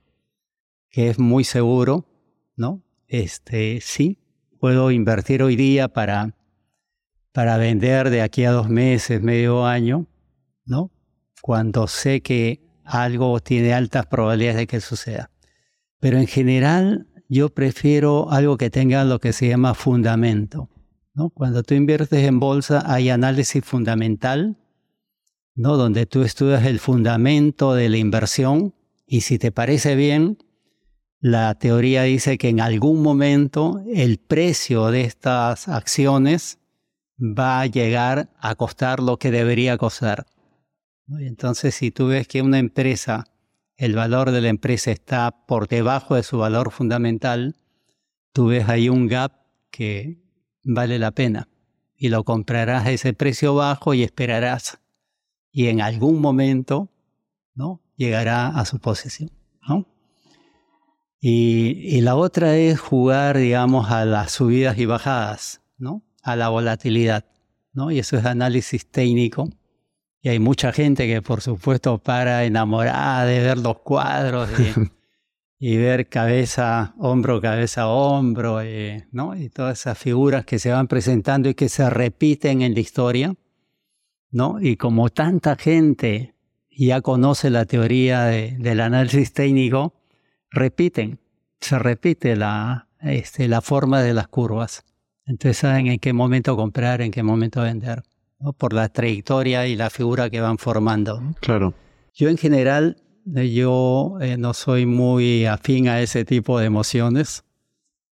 que 0.90 1.10
es 1.10 1.18
muy 1.18 1.44
seguro, 1.44 2.06
¿no? 2.56 2.82
Este, 3.06 3.80
sí, 3.80 4.18
puedo 4.60 4.90
invertir 4.90 5.42
hoy 5.42 5.56
día 5.56 5.88
para, 5.88 6.36
para 7.32 7.56
vender 7.56 8.10
de 8.10 8.20
aquí 8.20 8.44
a 8.44 8.52
dos 8.52 8.68
meses, 8.68 9.22
medio 9.22 9.66
año, 9.66 10.06
¿no? 10.66 10.92
Cuando 11.40 11.88
sé 11.88 12.20
que 12.20 12.60
algo 12.84 13.40
tiene 13.40 13.72
altas 13.72 14.06
probabilidades 14.06 14.58
de 14.58 14.66
que 14.66 14.80
suceda. 14.80 15.30
Pero 15.98 16.18
en 16.18 16.26
general 16.26 17.06
yo 17.28 17.48
prefiero 17.48 18.30
algo 18.30 18.58
que 18.58 18.68
tenga 18.68 19.04
lo 19.04 19.18
que 19.18 19.32
se 19.32 19.48
llama 19.48 19.74
fundamento. 19.74 20.68
¿no? 21.14 21.30
Cuando 21.30 21.62
tú 21.62 21.74
inviertes 21.74 22.24
en 22.24 22.40
bolsa 22.40 22.82
hay 22.86 23.08
análisis 23.08 23.64
fundamental, 23.64 24.58
¿no? 25.54 25.76
donde 25.76 26.06
tú 26.06 26.22
estudias 26.22 26.66
el 26.66 26.80
fundamento 26.80 27.74
de 27.74 27.88
la 27.88 27.96
inversión 27.96 28.74
y 29.06 29.22
si 29.22 29.38
te 29.38 29.52
parece 29.52 29.94
bien, 29.94 30.38
la 31.20 31.54
teoría 31.54 32.04
dice 32.04 32.38
que 32.38 32.48
en 32.48 32.60
algún 32.60 33.02
momento 33.02 33.82
el 33.92 34.18
precio 34.18 34.90
de 34.90 35.02
estas 35.02 35.68
acciones 35.68 36.58
va 37.20 37.60
a 37.60 37.66
llegar 37.66 38.30
a 38.38 38.54
costar 38.54 39.00
lo 39.00 39.18
que 39.18 39.30
debería 39.30 39.76
costar. 39.76 40.26
Entonces, 41.18 41.74
si 41.74 41.90
tú 41.90 42.08
ves 42.08 42.26
que 42.26 42.40
una 42.40 42.58
empresa, 42.58 43.26
el 43.76 43.94
valor 43.94 44.30
de 44.30 44.40
la 44.40 44.48
empresa 44.48 44.90
está 44.90 45.30
por 45.46 45.68
debajo 45.68 46.14
de 46.14 46.22
su 46.22 46.38
valor 46.38 46.70
fundamental, 46.70 47.56
tú 48.32 48.46
ves 48.46 48.68
ahí 48.68 48.88
un 48.88 49.06
gap 49.06 49.32
que 49.70 50.22
vale 50.64 50.98
la 50.98 51.10
pena 51.10 51.48
y 51.96 52.08
lo 52.08 52.24
comprarás 52.24 52.86
a 52.86 52.92
ese 52.92 53.12
precio 53.12 53.54
bajo 53.54 53.92
y 53.92 54.02
esperarás 54.02 54.78
y 55.52 55.66
en 55.66 55.82
algún 55.82 56.20
momento 56.20 56.88
¿no? 57.54 57.82
llegará 57.96 58.48
a 58.48 58.64
su 58.64 58.78
posesión. 58.78 59.39
Y, 61.20 61.76
y 61.96 62.00
la 62.00 62.16
otra 62.16 62.56
es 62.56 62.80
jugar, 62.80 63.36
digamos, 63.36 63.90
a 63.90 64.04
las 64.04 64.32
subidas 64.32 64.78
y 64.78 64.86
bajadas, 64.86 65.60
¿no? 65.78 66.02
a 66.22 66.36
la 66.36 66.48
volatilidad. 66.48 67.26
¿no? 67.72 67.90
Y 67.90 67.98
eso 67.98 68.16
es 68.16 68.24
análisis 68.24 68.86
técnico. 68.90 69.48
Y 70.22 70.28
hay 70.30 70.38
mucha 70.38 70.72
gente 70.72 71.06
que, 71.06 71.22
por 71.22 71.40
supuesto, 71.40 71.98
para 71.98 72.44
enamorada 72.44 73.24
de 73.26 73.40
ver 73.40 73.58
los 73.58 73.78
cuadros 73.80 74.48
y, 74.58 74.72
y 75.72 75.76
ver 75.76 76.08
cabeza, 76.08 76.94
hombro, 76.98 77.40
cabeza, 77.40 77.88
hombro, 77.88 78.64
y, 78.64 79.04
¿no? 79.12 79.36
y 79.36 79.48
todas 79.50 79.78
esas 79.80 79.98
figuras 79.98 80.44
que 80.46 80.58
se 80.58 80.72
van 80.72 80.88
presentando 80.88 81.48
y 81.48 81.54
que 81.54 81.68
se 81.68 81.88
repiten 81.90 82.62
en 82.62 82.74
la 82.74 82.80
historia. 82.80 83.34
¿no? 84.30 84.58
Y 84.60 84.76
como 84.76 85.10
tanta 85.10 85.56
gente 85.56 86.34
ya 86.70 87.00
conoce 87.02 87.50
la 87.50 87.64
teoría 87.66 88.24
de- 88.24 88.56
del 88.58 88.80
análisis 88.80 89.32
técnico, 89.34 89.94
repiten, 90.50 91.18
se 91.60 91.78
repite 91.78 92.36
la, 92.36 92.88
este, 93.00 93.48
la 93.48 93.60
forma 93.60 94.02
de 94.02 94.14
las 94.14 94.28
curvas. 94.28 94.84
Entonces 95.26 95.58
saben 95.58 95.86
en 95.86 95.98
qué 95.98 96.12
momento 96.12 96.56
comprar, 96.56 97.02
en 97.02 97.10
qué 97.10 97.22
momento 97.22 97.62
vender, 97.62 98.02
¿no? 98.38 98.52
por 98.52 98.72
la 98.72 98.88
trayectoria 98.88 99.66
y 99.66 99.76
la 99.76 99.90
figura 99.90 100.28
que 100.30 100.40
van 100.40 100.58
formando. 100.58 101.20
Claro. 101.40 101.74
Yo 102.14 102.28
en 102.28 102.36
general, 102.36 102.96
eh, 103.36 103.50
yo 103.52 104.18
eh, 104.20 104.36
no 104.36 104.54
soy 104.54 104.86
muy 104.86 105.46
afín 105.46 105.88
a 105.88 106.00
ese 106.00 106.24
tipo 106.24 106.58
de 106.58 106.66
emociones, 106.66 107.44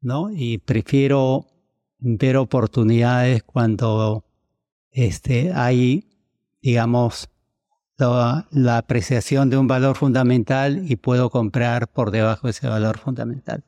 ¿no? 0.02 0.30
Y 0.32 0.58
prefiero 0.58 1.48
ver 2.00 2.38
oportunidades 2.38 3.44
cuando 3.44 4.26
este, 4.92 5.54
hay, 5.54 6.10
digamos, 6.62 7.30
la, 7.98 8.48
la 8.52 8.78
apreciación 8.78 9.50
de 9.50 9.58
un 9.58 9.68
valor 9.68 9.96
fundamental 9.96 10.84
y 10.90 10.96
puedo 10.96 11.30
comprar 11.30 11.88
por 11.88 12.12
debajo 12.12 12.48
de 12.48 12.52
ese 12.52 12.68
valor 12.68 12.98
fundamental. 12.98 13.64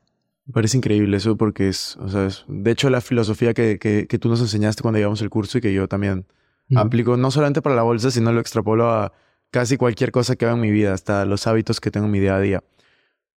Me 0.46 0.52
parece 0.52 0.76
increíble 0.76 1.16
eso 1.16 1.36
porque 1.36 1.68
es, 1.68 1.96
o 1.96 2.08
sea, 2.08 2.26
es- 2.26 2.44
de 2.48 2.70
hecho 2.70 2.88
la 2.90 3.00
filosofía 3.00 3.52
que, 3.54 3.78
que, 3.78 4.06
que 4.06 4.18
tú 4.18 4.28
nos 4.28 4.40
enseñaste 4.40 4.82
cuando 4.82 4.98
llevamos 4.98 5.20
el 5.22 5.30
curso 5.30 5.58
y 5.58 5.60
que 5.60 5.72
yo 5.72 5.88
también 5.88 6.26
Ujú. 6.70 6.80
aplico 6.80 7.16
no 7.16 7.30
solamente 7.30 7.62
para 7.62 7.76
la 7.76 7.82
bolsa, 7.82 8.10
sino 8.10 8.32
lo 8.32 8.40
extrapolo 8.40 8.90
a 8.90 9.12
casi 9.50 9.76
cualquier 9.76 10.10
cosa 10.12 10.36
que 10.36 10.44
haga 10.44 10.54
en 10.54 10.60
mi 10.60 10.70
vida, 10.70 10.92
hasta 10.92 11.24
los 11.24 11.46
hábitos 11.46 11.80
que 11.80 11.90
tengo 11.90 12.06
en 12.06 12.12
mi 12.12 12.20
día 12.20 12.36
a 12.36 12.40
día. 12.40 12.64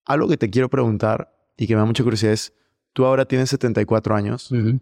Algo 0.07 0.29
que 0.29 0.37
te 0.38 0.48
quiero 0.51 0.68
preguntar 0.70 1.33
y 1.57 1.66
que 1.66 1.74
me 1.74 1.81
da 1.81 1.85
mucha 1.87 2.03
curiosidad 2.03 2.33
es, 2.33 2.55
tú 2.94 3.05
ahora 3.05 3.27
tienes 3.27 3.51
74 3.51 4.14
años, 4.14 4.51
Ujú. 4.51 4.81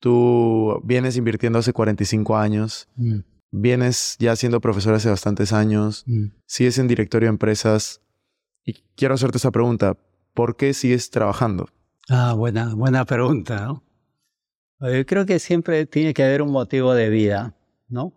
tú 0.00 0.80
vienes 0.84 1.16
invirtiendo 1.16 1.58
hace 1.58 1.72
45 1.72 2.36
años, 2.36 2.88
Mm, 2.96 3.18
vienes 3.50 4.16
ya 4.18 4.36
siendo 4.36 4.60
profesor 4.60 4.94
hace 4.94 5.08
bastantes 5.08 5.52
años, 5.52 6.04
mm. 6.06 6.26
sigues 6.46 6.78
en 6.78 6.88
directorio 6.88 7.26
de 7.26 7.30
empresas 7.30 8.02
y 8.64 8.74
quiero 8.96 9.14
hacerte 9.14 9.38
esa 9.38 9.50
pregunta, 9.50 9.96
¿por 10.34 10.56
qué 10.56 10.74
sigues 10.74 11.10
trabajando? 11.10 11.68
Ah, 12.08 12.34
buena, 12.34 12.74
buena 12.74 13.04
pregunta, 13.04 13.66
¿no? 13.66 13.84
Yo 14.80 15.04
creo 15.06 15.26
que 15.26 15.40
siempre 15.40 15.86
tiene 15.86 16.14
que 16.14 16.22
haber 16.22 16.40
un 16.40 16.52
motivo 16.52 16.94
de 16.94 17.10
vida, 17.10 17.56
¿no? 17.88 18.12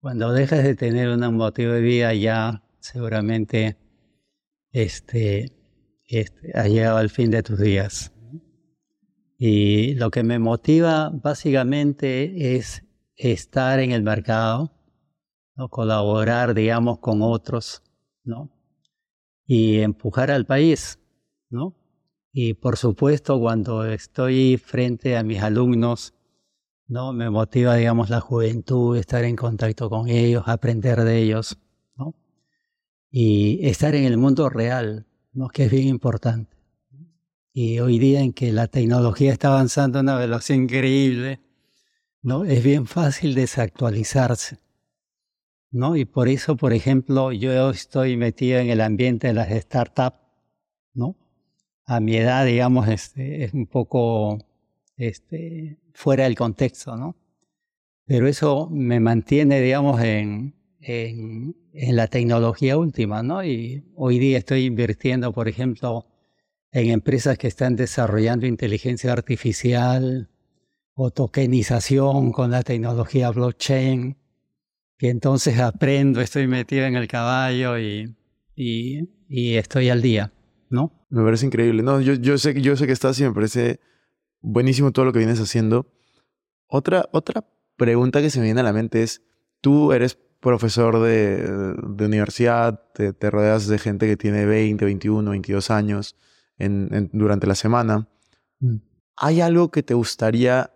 Cuando 0.00 0.32
dejas 0.32 0.62
de 0.62 0.76
tener 0.76 1.08
un 1.08 1.34
motivo 1.34 1.72
de 1.72 1.80
vida 1.80 2.14
ya 2.14 2.62
seguramente 2.78 3.76
este, 4.70 5.52
este, 6.06 6.52
has 6.54 6.68
llegado 6.68 6.98
al 6.98 7.10
fin 7.10 7.30
de 7.30 7.42
tus 7.42 7.58
días. 7.58 8.12
Y 9.36 9.94
lo 9.94 10.10
que 10.10 10.22
me 10.22 10.38
motiva 10.38 11.10
básicamente 11.10 12.56
es 12.56 12.84
estar 13.18 13.80
en 13.80 13.90
el 13.90 14.02
mercado, 14.02 14.70
¿no? 15.56 15.68
colaborar, 15.68 16.54
digamos, 16.54 17.00
con 17.00 17.20
otros, 17.20 17.82
¿no? 18.24 18.50
Y 19.44 19.80
empujar 19.80 20.30
al 20.30 20.46
país, 20.46 21.00
¿no? 21.50 21.76
Y 22.32 22.54
por 22.54 22.76
supuesto, 22.76 23.38
cuando 23.40 23.84
estoy 23.84 24.56
frente 24.56 25.16
a 25.16 25.24
mis 25.24 25.42
alumnos, 25.42 26.14
¿no? 26.86 27.12
Me 27.12 27.28
motiva, 27.30 27.74
digamos, 27.74 28.08
la 28.08 28.20
juventud, 28.20 28.96
estar 28.96 29.24
en 29.24 29.34
contacto 29.34 29.90
con 29.90 30.08
ellos, 30.08 30.44
aprender 30.46 31.02
de 31.02 31.18
ellos, 31.18 31.58
¿no? 31.96 32.14
Y 33.10 33.66
estar 33.66 33.94
en 33.96 34.04
el 34.04 34.16
mundo 34.16 34.48
real, 34.48 35.06
¿no? 35.32 35.48
Que 35.48 35.64
es 35.64 35.70
bien 35.70 35.88
importante. 35.88 36.56
Y 37.52 37.80
hoy 37.80 37.98
día 37.98 38.20
en 38.20 38.32
que 38.32 38.52
la 38.52 38.68
tecnología 38.68 39.32
está 39.32 39.48
avanzando 39.48 39.98
a 39.98 40.02
una 40.02 40.16
velocidad 40.16 40.60
increíble, 40.60 41.40
¿no? 42.22 42.44
Es 42.44 42.62
bien 42.62 42.86
fácil 42.86 43.34
desactualizarse, 43.34 44.58
¿no? 45.70 45.96
Y 45.96 46.04
por 46.04 46.28
eso, 46.28 46.56
por 46.56 46.72
ejemplo, 46.72 47.32
yo 47.32 47.70
estoy 47.70 48.16
metido 48.16 48.58
en 48.58 48.70
el 48.70 48.80
ambiente 48.80 49.28
de 49.28 49.34
las 49.34 49.50
startups, 49.50 50.18
¿no? 50.94 51.16
A 51.84 52.00
mi 52.00 52.16
edad, 52.16 52.44
digamos, 52.46 52.88
este, 52.88 53.44
es 53.44 53.54
un 53.54 53.66
poco 53.66 54.38
este, 54.96 55.78
fuera 55.94 56.24
del 56.24 56.36
contexto, 56.36 56.96
¿no? 56.96 57.16
Pero 58.06 58.26
eso 58.26 58.68
me 58.70 59.00
mantiene, 59.00 59.60
digamos, 59.60 60.00
en, 60.02 60.54
en, 60.80 61.56
en 61.72 61.96
la 61.96 62.08
tecnología 62.08 62.76
última, 62.78 63.22
¿no? 63.22 63.44
Y 63.44 63.84
hoy 63.96 64.18
día 64.18 64.38
estoy 64.38 64.64
invirtiendo, 64.64 65.32
por 65.32 65.48
ejemplo, 65.48 66.06
en 66.72 66.90
empresas 66.90 67.38
que 67.38 67.48
están 67.48 67.76
desarrollando 67.76 68.46
inteligencia 68.46 69.12
artificial 69.12 70.28
o 71.00 71.10
tokenización 71.12 72.32
con 72.32 72.50
la 72.50 72.64
tecnología 72.64 73.30
blockchain, 73.30 74.16
que 74.98 75.10
entonces 75.10 75.60
aprendo, 75.60 76.20
estoy 76.20 76.48
metido 76.48 76.86
en 76.86 76.96
el 76.96 77.06
caballo 77.06 77.78
y, 77.78 78.16
y, 78.56 79.08
y 79.28 79.54
estoy 79.54 79.90
al 79.90 80.02
día, 80.02 80.32
¿no? 80.70 81.06
Me 81.08 81.22
parece 81.22 81.46
increíble. 81.46 81.84
No, 81.84 82.00
yo, 82.00 82.14
yo, 82.14 82.36
sé, 82.36 82.52
que- 82.52 82.62
yo 82.62 82.74
sé 82.76 82.86
que 82.86 82.92
estás 82.92 83.18
y 83.20 83.22
me 83.22 83.32
parece 83.32 83.78
buenísimo 84.40 84.90
todo 84.90 85.04
lo 85.04 85.12
que 85.12 85.20
vienes 85.20 85.38
haciendo. 85.40 85.86
Otra, 86.66 87.08
otra 87.12 87.46
pregunta 87.76 88.20
que 88.20 88.30
se 88.30 88.40
me 88.40 88.46
viene 88.46 88.60
a 88.60 88.64
la 88.64 88.72
mente 88.72 89.04
es, 89.04 89.22
tú 89.60 89.92
eres 89.92 90.18
profesor 90.40 91.00
de, 91.00 91.36
de 91.76 92.04
universidad, 92.06 92.82
te, 92.92 93.12
te 93.12 93.30
rodeas 93.30 93.68
de 93.68 93.78
gente 93.78 94.06
que 94.08 94.16
tiene 94.16 94.46
20, 94.46 94.84
21, 94.84 95.30
22 95.30 95.70
años 95.70 96.16
en- 96.58 96.88
en- 96.92 97.10
durante 97.12 97.46
la 97.46 97.54
semana. 97.54 98.08
¿Hay 99.16 99.40
algo 99.40 99.70
que 99.70 99.84
te 99.84 99.94
gustaría 99.94 100.72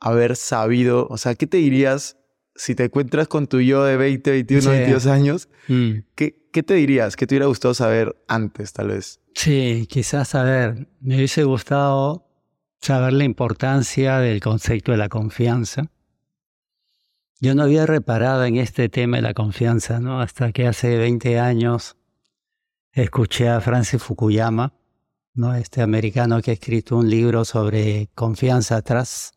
haber 0.00 0.36
sabido? 0.36 1.06
O 1.10 1.18
sea, 1.18 1.34
¿qué 1.34 1.46
te 1.46 1.56
dirías 1.58 2.16
si 2.56 2.74
te 2.74 2.84
encuentras 2.84 3.26
con 3.28 3.46
tu 3.46 3.60
yo 3.60 3.84
de 3.84 3.96
20, 3.96 4.30
21, 4.30 4.62
Sí. 4.62 4.68
22 4.68 5.06
años? 5.06 5.48
Mm. 5.68 5.90
¿Qué, 6.14 6.48
¿Qué 6.52 6.62
te 6.62 6.74
dirías? 6.74 7.16
¿Qué 7.16 7.26
te 7.26 7.34
hubiera 7.34 7.46
gustado 7.46 7.74
saber 7.74 8.16
antes, 8.28 8.72
tal 8.72 8.88
vez? 8.88 9.20
Sí, 9.34 9.86
quizás, 9.90 10.34
a 10.34 10.44
ver, 10.44 10.88
me 11.00 11.16
hubiese 11.16 11.42
gustado 11.44 12.28
saber 12.80 13.12
la 13.14 13.24
importancia 13.24 14.18
del 14.18 14.40
concepto 14.40 14.92
de 14.92 14.98
la 14.98 15.08
confianza. 15.08 15.90
Yo 17.40 17.54
no 17.54 17.62
había 17.64 17.86
reparado 17.86 18.44
en 18.44 18.56
este 18.56 18.88
tema 18.88 19.16
de 19.16 19.22
la 19.22 19.34
confianza, 19.34 19.98
¿no? 20.00 20.20
Hasta 20.20 20.52
que 20.52 20.66
hace 20.66 20.96
20 20.96 21.38
años 21.40 21.96
escuché 22.92 23.48
a 23.48 23.60
Francis 23.60 24.02
Fukuyama, 24.02 24.72
¿no? 25.34 25.54
Este 25.54 25.82
americano 25.82 26.40
que 26.40 26.52
ha 26.52 26.54
escrito 26.54 26.96
un 26.96 27.10
libro 27.10 27.44
sobre 27.44 28.08
confianza 28.14 28.76
atrás. 28.76 29.32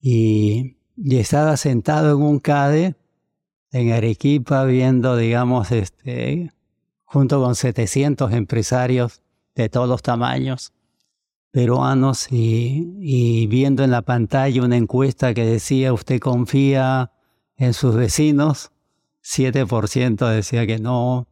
Y 0.00 0.76
estaba 0.96 1.56
sentado 1.56 2.16
en 2.16 2.22
un 2.22 2.38
CADE 2.40 2.94
en 3.72 3.92
Arequipa 3.92 4.64
viendo, 4.64 5.16
digamos, 5.16 5.70
este, 5.70 6.52
junto 7.04 7.42
con 7.42 7.54
700 7.54 8.32
empresarios 8.32 9.22
de 9.54 9.68
todos 9.68 9.88
los 9.88 10.02
tamaños 10.02 10.72
peruanos 11.50 12.30
y, 12.30 12.94
y 13.00 13.46
viendo 13.48 13.82
en 13.82 13.90
la 13.90 14.02
pantalla 14.02 14.62
una 14.62 14.76
encuesta 14.76 15.34
que 15.34 15.44
decía 15.44 15.92
usted 15.92 16.20
confía 16.20 17.12
en 17.56 17.74
sus 17.74 17.94
vecinos, 17.94 18.70
7% 19.22 20.28
decía 20.28 20.66
que 20.66 20.78
no, 20.78 21.26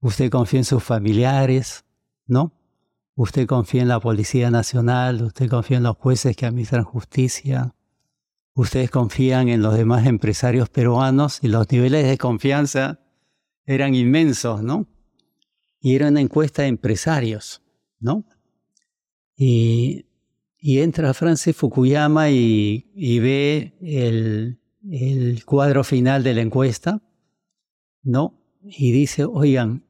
usted 0.00 0.30
confía 0.30 0.60
en 0.60 0.64
sus 0.64 0.82
familiares, 0.82 1.84
¿no? 2.26 2.52
Usted 3.14 3.46
confía 3.46 3.82
en 3.82 3.88
la 3.88 4.00
Policía 4.00 4.50
Nacional, 4.50 5.22
usted 5.22 5.48
confía 5.48 5.76
en 5.76 5.84
los 5.84 5.96
jueces 5.96 6.36
que 6.36 6.46
administran 6.46 6.84
justicia, 6.84 7.74
ustedes 8.56 8.90
confían 8.90 9.48
en 9.48 9.62
los 9.62 9.76
demás 9.76 10.06
empresarios 10.06 10.68
peruanos 10.70 11.38
y 11.42 11.48
los 11.48 11.70
niveles 11.70 12.08
de 12.08 12.16
confianza 12.18 13.00
eran 13.66 13.94
inmensos, 13.94 14.62
¿no? 14.62 14.88
Y 15.78 15.94
era 15.94 16.08
una 16.08 16.22
encuesta 16.22 16.62
de 16.62 16.68
empresarios, 16.68 17.62
¿no? 18.00 18.24
Y, 19.36 20.06
entra 20.58 21.14
Francis 21.14 21.54
Fukuyama 21.54 22.30
y, 22.30 23.18
ve 23.20 23.76
el, 23.82 24.58
el 24.90 25.44
cuadro 25.44 25.84
final 25.84 26.24
de 26.24 26.34
la 26.34 26.40
encuesta, 26.40 27.02
¿no? 28.02 28.40
Y 28.62 28.90
dice, 28.90 29.26
oigan, 29.26 29.84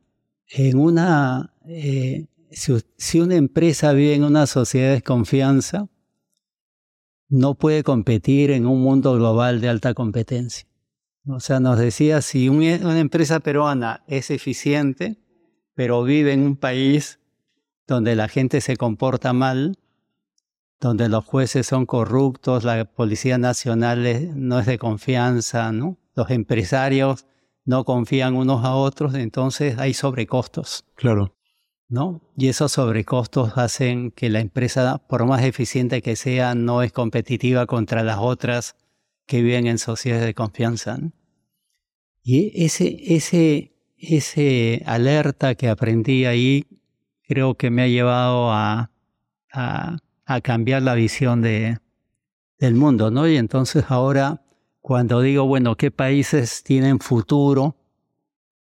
en 0.48 0.79
una, 0.79 1.55
eh, 1.66 2.26
si, 2.50 2.74
si 2.98 3.20
una 3.20 3.37
empresa 3.37 3.92
vive 3.92 4.14
en 4.14 4.24
una 4.24 4.46
sociedad 4.46 4.88
de 4.88 4.94
desconfianza, 4.94 5.88
no 7.29 7.55
puede 7.55 7.83
competir 7.83 8.51
en 8.51 8.67
un 8.67 8.81
mundo 8.83 9.15
global 9.15 9.61
de 9.61 9.69
alta 9.69 9.95
competencia. 9.95 10.67
O 11.29 11.41
sea, 11.41 11.59
nos 11.61 11.79
decía, 11.79 12.23
si 12.23 12.49
un- 12.49 12.59
una 12.62 13.01
empresa 13.01 13.41
peruana 13.41 14.05
es 14.07 14.31
eficiente, 14.31 15.19
pero 15.75 16.03
vive 16.05 16.33
en 16.33 16.43
un 16.43 16.57
país 16.57 17.19
donde 17.87 18.17
la 18.17 18.29
gente 18.29 18.61
se 18.61 18.77
comporta 18.77 19.33
mal, 19.33 19.77
donde 20.81 21.09
los 21.09 21.25
jueces 21.25 21.67
son 21.67 21.87
corruptos, 21.87 22.65
la 22.65 22.85
Policía 22.85 23.39
Nacional 23.39 24.31
no 24.35 24.59
es 24.61 24.67
de 24.67 24.79
confianza. 24.79 25.73
Los 25.73 26.31
empresarios 26.31 27.27
no 27.65 27.85
confían 27.85 28.37
unos 28.37 28.65
a 28.65 28.75
otros, 28.75 29.15
entonces 29.15 29.79
hay 29.79 29.95
sobrecostos. 29.95 30.85
Claro. 30.95 31.36
¿No? 31.88 32.20
Y 32.37 32.49
esos 32.49 32.72
sobrecostos 32.72 33.57
hacen 33.57 34.11
que 34.11 34.29
la 34.29 34.40
empresa, 34.40 34.99
por 34.99 35.25
más 35.27 35.44
eficiente 35.44 36.03
que 36.03 36.16
sea, 36.16 36.55
no 36.55 36.83
es 36.83 36.92
competitiva 36.92 37.66
contra 37.66 38.03
las 38.03 38.18
otras 38.18 38.77
que 39.27 39.42
viven 39.42 39.66
en 39.66 39.79
sociedades 39.79 40.27
de 40.27 40.35
confianza. 40.35 40.99
Y 42.22 42.64
ese, 42.64 42.96
ese, 43.14 43.72
ese 43.96 44.83
alerta 44.87 45.55
que 45.55 45.68
aprendí 45.68 46.25
ahí 46.25 46.66
creo 47.22 47.57
que 47.57 47.70
me 47.70 47.83
ha 47.83 47.88
llevado 47.88 48.51
a, 48.53 48.90
a, 49.53 49.99
a 50.25 50.40
cambiar 50.40 50.83
la 50.83 50.94
visión 50.94 51.42
de, 51.42 51.79
del 52.59 52.75
mundo, 52.75 53.11
¿no? 53.11 53.29
Y 53.29 53.37
entonces 53.37 53.85
ahora, 53.88 54.42
cuando 54.81 55.20
digo, 55.20 55.46
bueno, 55.46 55.77
¿qué 55.77 55.90
países 55.90 56.62
tienen 56.62 57.01
futuro? 57.01 57.77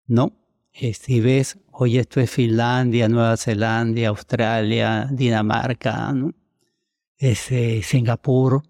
¿No? 0.06 0.41
Eh, 0.72 0.94
Si 0.94 1.20
ves, 1.20 1.58
oye, 1.72 2.00
esto 2.00 2.20
es 2.20 2.30
Finlandia, 2.30 3.08
Nueva 3.08 3.36
Zelanda, 3.36 4.08
Australia, 4.08 5.08
Dinamarca, 5.10 6.12
¿no? 6.12 6.32
Es, 7.18 7.52
eh, 7.52 7.82
Singapur, 7.82 8.62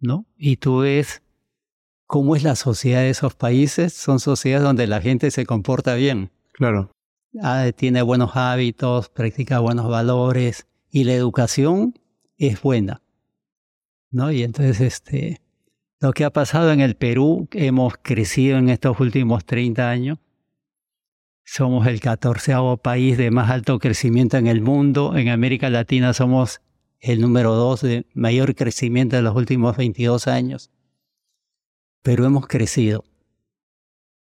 ¿no? 0.00 0.26
Y 0.36 0.56
tú 0.56 0.78
ves 0.78 1.22
cómo 2.06 2.36
es 2.36 2.42
la 2.42 2.56
sociedad 2.56 3.00
de 3.00 3.10
esos 3.10 3.34
países, 3.34 3.92
son 3.92 4.18
sociedades 4.20 4.64
donde 4.64 4.86
la 4.86 5.00
gente 5.00 5.30
se 5.30 5.46
comporta 5.46 5.94
bien, 5.94 6.30
Claro. 6.52 6.90
ah, 7.42 7.70
tiene 7.74 8.02
buenos 8.02 8.32
hábitos, 8.36 9.08
practica 9.08 9.60
buenos 9.60 9.88
valores 9.88 10.66
y 10.90 11.04
la 11.04 11.14
educación 11.14 11.94
es 12.36 12.60
buena, 12.60 13.02
¿no? 14.10 14.30
Y 14.32 14.42
entonces, 14.42 14.80
este, 14.80 15.40
lo 16.00 16.12
que 16.12 16.24
ha 16.24 16.30
pasado 16.30 16.72
en 16.72 16.80
el 16.80 16.96
Perú, 16.96 17.48
hemos 17.52 17.94
crecido 18.02 18.58
en 18.58 18.68
estos 18.68 18.98
últimos 19.00 19.44
30 19.46 19.88
años, 19.88 20.18
somos 21.54 21.86
el 21.86 22.00
catorceavo 22.00 22.78
país 22.78 23.18
de 23.18 23.30
más 23.30 23.50
alto 23.50 23.78
crecimiento 23.78 24.38
en 24.38 24.46
el 24.46 24.62
mundo. 24.62 25.18
En 25.18 25.28
América 25.28 25.68
Latina 25.68 26.14
somos 26.14 26.62
el 26.98 27.20
número 27.20 27.54
dos 27.54 27.82
de 27.82 28.06
mayor 28.14 28.54
crecimiento 28.54 29.16
de 29.16 29.22
los 29.22 29.36
últimos 29.36 29.76
22 29.76 30.28
años. 30.28 30.70
Pero 32.00 32.24
hemos 32.24 32.46
crecido. 32.46 33.04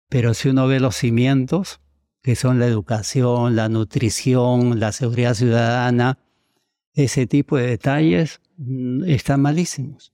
Pero 0.09 0.33
si 0.33 0.49
uno 0.49 0.67
ve 0.67 0.81
los 0.81 0.97
cimientos, 0.97 1.79
que 2.21 2.35
son 2.35 2.59
la 2.59 2.65
educación, 2.65 3.55
la 3.55 3.69
nutrición, 3.69 4.81
la 4.81 4.91
seguridad 4.91 5.35
ciudadana, 5.35 6.19
ese 6.95 7.27
tipo 7.27 7.55
de 7.55 7.67
detalles 7.67 8.41
mm, 8.57 9.05
están 9.05 9.41
malísimos. 9.41 10.11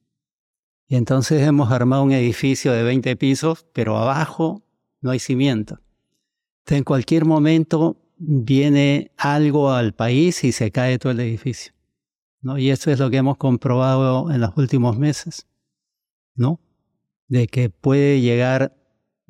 Y 0.87 0.97
entonces 0.97 1.41
hemos 1.41 1.71
armado 1.71 2.03
un 2.03 2.11
edificio 2.11 2.73
de 2.73 2.83
20 2.83 3.15
pisos, 3.15 3.65
pero 3.73 3.97
abajo 3.97 4.61
no 5.01 5.09
hay 5.09 5.17
cimiento. 5.17 5.79
En 6.67 6.83
cualquier 6.83 7.25
momento 7.25 7.97
viene 8.17 9.11
algo 9.17 9.71
al 9.71 9.93
país 9.93 10.43
y 10.43 10.51
se 10.51 10.71
cae 10.71 10.99
todo 10.99 11.11
el 11.11 11.19
edificio. 11.19 11.73
¿no? 12.41 12.57
Y 12.57 12.69
eso 12.69 12.91
es 12.91 12.99
lo 12.99 13.09
que 13.09 13.17
hemos 13.17 13.37
comprobado 13.37 14.31
en 14.31 14.41
los 14.41 14.55
últimos 14.57 14.97
meses, 14.97 15.47
¿no? 16.35 16.59
De 17.27 17.47
que 17.47 17.69
puede 17.69 18.19
llegar 18.21 18.75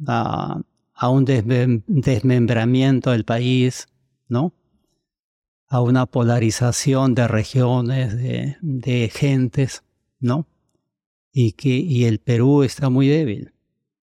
a, 0.08 0.62
a 0.94 1.10
un 1.10 1.26
desmem- 1.26 1.84
desmembramiento 1.88 3.12
del 3.12 3.26
país, 3.26 3.88
¿no? 4.28 4.54
A 5.67 5.82
una 5.82 6.06
polarización 6.06 7.15
de 7.15 7.28
regiones, 7.28 8.15
de, 8.17 8.58
de 8.62 9.10
gentes, 9.10 9.84
¿no? 10.20 10.48
Y 11.34 11.54
que 11.54 11.70
y 11.70 12.06
el 12.06 12.20
Perú 12.20 12.63
está 12.63 12.89
muy 12.89 13.08
débil. 13.08 13.54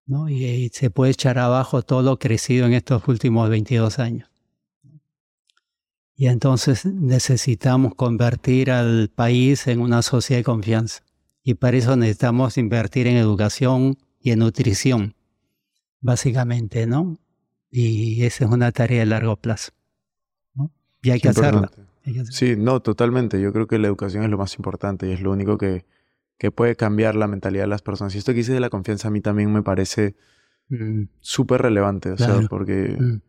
¿No? 0.08 0.28
Y, 0.28 0.44
y 0.44 0.68
se 0.70 0.90
puede 0.90 1.12
echar 1.12 1.38
abajo 1.38 1.82
todo 1.82 2.02
lo 2.02 2.18
crecido 2.18 2.66
en 2.66 2.72
estos 2.72 3.06
últimos 3.06 3.48
22 3.48 4.00
años. 4.00 4.28
Y 6.16 6.26
entonces 6.26 6.84
necesitamos 6.84 7.94
convertir 7.94 8.72
al 8.72 9.08
país 9.08 9.68
en 9.68 9.80
una 9.80 10.02
sociedad 10.02 10.40
de 10.40 10.44
confianza. 10.44 11.04
Y 11.44 11.54
para 11.54 11.76
eso 11.76 11.94
necesitamos 11.94 12.58
invertir 12.58 13.06
en 13.06 13.16
educación 13.16 13.96
y 14.20 14.32
en 14.32 14.40
nutrición. 14.40 15.14
básicamente, 16.00 16.86
¿no? 16.86 17.18
Y 17.70 18.24
esa 18.24 18.44
es 18.44 18.50
una 18.50 18.72
tarea 18.72 19.00
de 19.00 19.06
largo 19.06 19.36
plazo. 19.36 19.72
¿no? 20.54 20.72
Y 21.02 21.10
hay 21.10 21.20
que 21.20 21.28
hacerla. 21.28 21.70
Hay 22.04 22.14
que 22.14 22.20
hacerla. 22.20 22.36
Sí, 22.36 22.56
no, 22.56 22.80
totalmente. 22.80 23.40
Yo 23.40 23.52
creo 23.52 23.66
que 23.66 23.78
la 23.78 23.86
educación 23.88 24.24
es 24.24 24.30
lo 24.30 24.38
más 24.38 24.56
importante 24.56 25.08
y 25.08 25.12
es 25.12 25.20
lo 25.20 25.30
único 25.30 25.56
que, 25.56 25.84
que 26.38 26.50
puede 26.50 26.76
cambiar 26.76 27.14
la 27.16 27.26
mentalidad 27.26 27.64
de 27.64 27.68
las 27.68 27.82
personas. 27.82 28.14
Y 28.14 28.18
esto 28.18 28.32
que 28.32 28.40
hice 28.40 28.52
de 28.52 28.60
la 28.60 28.70
confianza 28.70 29.08
a 29.08 29.10
mí 29.10 29.20
también 29.20 29.52
me 29.52 29.62
parece 29.62 30.14
Mm, 30.70 31.04
súper 31.20 31.62
relevante, 31.62 32.12
o 32.12 32.18
sea, 32.18 32.40
porque 32.48 32.94
mm, 32.98 33.20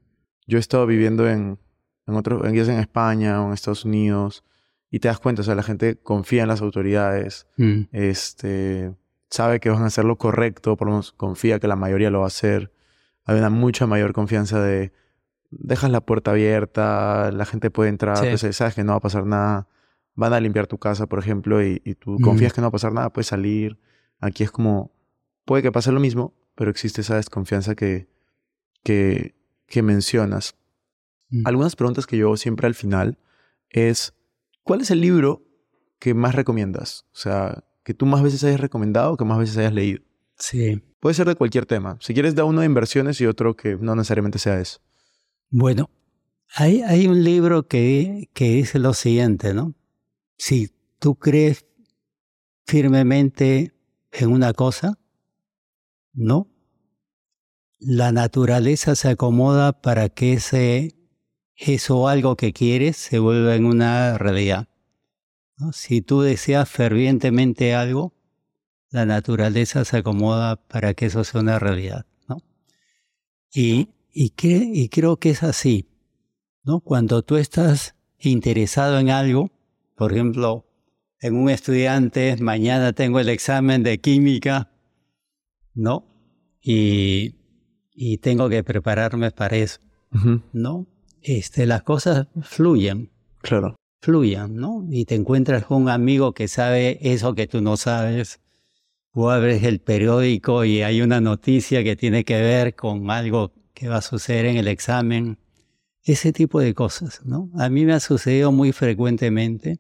yo 0.47 0.57
he 0.57 0.59
estado 0.59 0.85
viviendo 0.85 1.29
en, 1.29 1.57
en 2.05 2.15
otros, 2.15 2.45
en, 2.45 2.53
en 2.57 2.79
España 2.79 3.41
o 3.41 3.47
en 3.47 3.53
Estados 3.53 3.85
Unidos 3.85 4.43
y 4.91 4.99
te 4.99 5.07
das 5.07 5.19
cuenta, 5.19 5.41
o 5.41 5.45
sea, 5.45 5.55
la 5.55 5.63
gente 5.63 5.95
confía 5.95 6.41
en 6.41 6.49
las 6.49 6.61
autoridades, 6.61 7.47
mm, 7.55 7.83
este, 7.93 8.93
sabe 9.29 9.61
que 9.61 9.69
van 9.69 9.83
a 9.83 9.85
hacer 9.85 10.03
lo 10.03 10.17
correcto, 10.17 10.75
por 10.75 10.87
lo 10.87 10.95
menos 10.95 11.13
confía 11.13 11.59
que 11.59 11.67
la 11.69 11.77
mayoría 11.77 12.09
lo 12.09 12.19
va 12.19 12.25
a 12.25 12.27
hacer. 12.27 12.73
Hay 13.23 13.37
una 13.37 13.49
mucha 13.49 13.87
mayor 13.87 14.11
confianza 14.11 14.61
de 14.61 14.91
dejas 15.49 15.91
la 15.91 16.01
puerta 16.01 16.31
abierta, 16.31 17.31
la 17.31 17.45
gente 17.45 17.71
puede 17.71 17.89
entrar, 17.89 18.17
Sí. 18.17 18.25
pues, 18.37 18.55
sabes 18.55 18.75
que 18.75 18.83
no 18.83 18.91
va 18.91 18.97
a 18.97 19.01
pasar 19.01 19.25
nada. 19.25 19.67
Van 20.15 20.33
a 20.33 20.39
limpiar 20.39 20.67
tu 20.67 20.77
casa, 20.77 21.07
por 21.07 21.19
ejemplo, 21.19 21.63
y, 21.65 21.81
y 21.85 21.95
tú 21.95 22.17
Mm. 22.19 22.21
confías 22.21 22.53
que 22.53 22.61
no 22.61 22.65
va 22.65 22.69
a 22.69 22.71
pasar 22.71 22.93
nada, 22.93 23.11
puedes 23.13 23.27
salir. 23.27 23.79
Aquí 24.19 24.43
es 24.43 24.51
como, 24.51 24.91
puede 25.45 25.63
que 25.63 25.71
pase 25.71 25.91
lo 25.91 25.99
mismo, 25.99 26.33
pero 26.55 26.69
existe 26.71 27.01
esa 27.01 27.15
desconfianza 27.15 27.75
que, 27.75 28.09
que, 28.83 29.35
que 29.67 29.81
mencionas. 29.81 30.55
mm. 31.29 31.47
Algunas 31.47 31.75
preguntas 31.75 32.05
que 32.07 32.17
yo 32.17 32.27
hago 32.27 32.37
siempre 32.37 32.67
al 32.67 32.75
final 32.75 33.17
es, 33.69 34.13
¿cuál 34.63 34.81
es 34.81 34.91
el 34.91 34.99
libro 35.01 35.43
que 35.99 36.13
más 36.13 36.35
recomiendas? 36.35 37.05
O 37.13 37.17
sea, 37.17 37.63
que 37.83 37.93
tú 37.93 38.05
más 38.05 38.21
veces 38.21 38.43
hayas 38.43 38.59
recomendado 38.59 39.13
o 39.13 39.17
que 39.17 39.25
más 39.25 39.37
veces 39.39 39.57
hayas 39.57 39.73
leído. 39.73 40.01
Sí. 40.37 40.81
Puede 40.99 41.13
ser 41.13 41.27
de 41.27 41.35
cualquier 41.35 41.65
tema. 41.65 41.97
Si 42.01 42.13
quieres, 42.13 42.35
da 42.35 42.43
uno 42.45 42.59
de 42.61 42.65
inversiones 42.65 43.19
y 43.21 43.25
otro 43.25 43.55
que 43.55 43.77
no 43.77 43.95
necesariamente 43.95 44.37
sea 44.39 44.59
eso. 44.59 44.79
Bueno, 45.49 45.89
hay, 46.55 46.81
hay 46.81 47.07
un 47.07 47.23
libro 47.23 47.67
que, 47.67 48.29
que 48.33 48.49
dice 48.49 48.79
lo 48.79 48.93
siguiente, 48.93 49.53
¿no? 49.53 49.75
Si 50.39 50.71
tú 50.99 51.15
crees 51.15 51.65
firmemente 52.65 53.73
en 54.11 54.31
una 54.31 54.53
cosa, 54.53 54.97
¿no? 56.13 56.47
La 57.79 58.11
naturaleza 58.11 58.95
se 58.95 59.09
acomoda 59.09 59.81
para 59.81 60.07
que 60.09 60.33
ese, 60.33 60.95
eso 61.55 62.07
algo 62.07 62.35
que 62.37 62.53
quieres 62.53 62.95
se 62.97 63.19
vuelva 63.19 63.55
en 63.55 63.65
una 63.65 64.17
realidad. 64.17 64.69
¿no? 65.57 65.73
Si 65.73 66.01
tú 66.01 66.21
deseas 66.21 66.69
fervientemente 66.69 67.75
algo, 67.75 68.13
la 68.91 69.05
naturaleza 69.05 69.83
se 69.83 69.97
acomoda 69.97 70.55
para 70.55 70.93
que 70.93 71.07
eso 71.07 71.23
sea 71.25 71.41
una 71.41 71.59
realidad, 71.59 72.05
¿no? 72.29 72.37
Y, 73.53 73.89
y, 74.11 74.31
cre- 74.31 74.71
y 74.73 74.87
creo 74.89 75.17
que 75.17 75.31
es 75.31 75.43
así, 75.43 75.89
¿no? 76.63 76.79
Cuando 76.79 77.23
tú 77.23 77.35
estás 77.35 77.93
interesado 78.17 78.97
en 78.99 79.09
algo, 79.09 79.51
por 79.99 80.13
ejemplo, 80.13 80.65
en 81.19 81.35
un 81.35 81.49
estudiante, 81.49 82.37
mañana 82.39 82.93
tengo 82.93 83.19
el 83.19 83.27
examen 83.27 83.83
de 83.83 83.99
química, 83.99 84.71
¿no? 85.73 86.05
Y, 86.61 87.35
y 87.93 88.17
tengo 88.19 88.47
que 88.47 88.63
prepararme 88.63 89.29
para 89.31 89.57
eso, 89.57 89.81
¿no? 90.53 90.87
Este, 91.21 91.65
las 91.65 91.83
cosas 91.83 92.27
fluyen, 92.41 93.11
Claro. 93.41 93.75
fluyan, 94.01 94.55
¿no? 94.55 94.85
Y 94.89 95.03
te 95.03 95.15
encuentras 95.15 95.65
con 95.65 95.81
un 95.83 95.89
amigo 95.89 96.33
que 96.33 96.47
sabe 96.47 96.97
eso 97.01 97.35
que 97.35 97.47
tú 97.47 97.59
no 97.61 97.75
sabes, 97.75 98.39
o 99.11 99.29
abres 99.29 99.63
el 99.63 99.81
periódico 99.81 100.63
y 100.63 100.81
hay 100.81 101.01
una 101.01 101.19
noticia 101.19 101.83
que 101.83 101.97
tiene 101.97 102.23
que 102.23 102.39
ver 102.41 102.73
con 102.73 103.11
algo 103.11 103.51
que 103.73 103.89
va 103.89 103.97
a 103.97 104.01
suceder 104.01 104.45
en 104.45 104.55
el 104.55 104.69
examen, 104.69 105.37
ese 106.03 106.31
tipo 106.31 106.61
de 106.61 106.73
cosas, 106.73 107.21
¿no? 107.25 107.49
A 107.57 107.67
mí 107.69 107.85
me 107.85 107.91
ha 107.91 107.99
sucedido 107.99 108.53
muy 108.53 108.71
frecuentemente, 108.71 109.79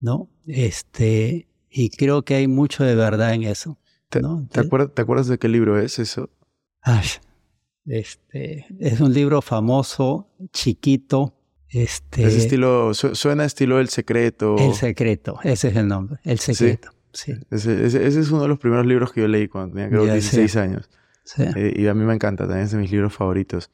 ¿no? 0.00 0.28
Este, 0.46 1.48
y 1.70 1.90
creo 1.90 2.22
que 2.24 2.34
hay 2.36 2.46
mucho 2.48 2.84
de 2.84 2.94
verdad 2.94 3.34
en 3.34 3.42
eso. 3.44 3.78
¿Te, 4.08 4.20
¿no? 4.20 4.48
te 4.50 4.60
acuer- 4.60 4.92
te 4.92 5.02
acuerdas 5.02 5.26
de 5.28 5.38
qué 5.38 5.48
libro 5.48 5.78
es 5.78 5.98
eso? 5.98 6.30
Ay, 6.82 7.06
este, 7.84 8.66
es 8.78 9.00
un 9.00 9.12
libro 9.12 9.42
famoso, 9.42 10.28
chiquito, 10.52 11.34
este, 11.68 12.24
Es 12.24 12.34
estilo, 12.34 12.94
su- 12.94 13.14
suena 13.14 13.44
estilo 13.44 13.78
El 13.80 13.88
Secreto. 13.88 14.56
El 14.58 14.74
secreto, 14.74 15.38
ese 15.44 15.68
es 15.68 15.76
el 15.76 15.88
nombre, 15.88 16.18
El 16.24 16.38
secreto. 16.38 16.90
Sí, 17.12 17.32
Ese, 17.50 17.86
ese- 17.86 18.06
ese 18.06 18.20
es 18.20 18.30
uno 18.30 18.42
de 18.42 18.48
los 18.48 18.58
primeros 18.58 18.86
libros 18.86 19.12
que 19.12 19.22
yo 19.22 19.28
leí 19.28 19.48
cuando 19.48 19.74
tenía 19.74 19.88
creo 19.88 20.06
Ya 20.06 20.12
16 20.12 20.52
sé. 20.52 20.60
años. 20.60 20.88
sí. 21.24 21.42
Eh, 21.56 21.74
y 21.76 21.86
a 21.88 21.94
mí 21.94 22.04
me 22.04 22.14
encanta, 22.14 22.44
también 22.44 22.64
es 22.66 22.72
de 22.72 22.78
mis 22.78 22.90
libros 22.92 23.12
favoritos. 23.14 23.70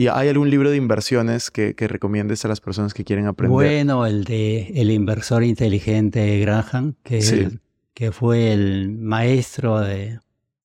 ¿Y 0.00 0.08
hay 0.08 0.28
algún 0.30 0.48
libro 0.48 0.70
de 0.70 0.76
inversiones 0.78 1.50
que, 1.50 1.74
que 1.74 1.86
recomiendes 1.86 2.42
a 2.46 2.48
las 2.48 2.62
personas 2.62 2.94
que 2.94 3.04
quieren 3.04 3.26
aprender? 3.26 3.52
Bueno, 3.52 4.06
el 4.06 4.24
de 4.24 4.68
El 4.74 4.90
inversor 4.90 5.42
inteligente 5.44 6.38
Graham, 6.40 6.94
que, 7.02 7.20
Sí. 7.20 7.40
el- 7.40 7.60
que 7.92 8.10
fue 8.10 8.50
el 8.52 8.88
maestro 8.92 9.78
de, 9.80 10.18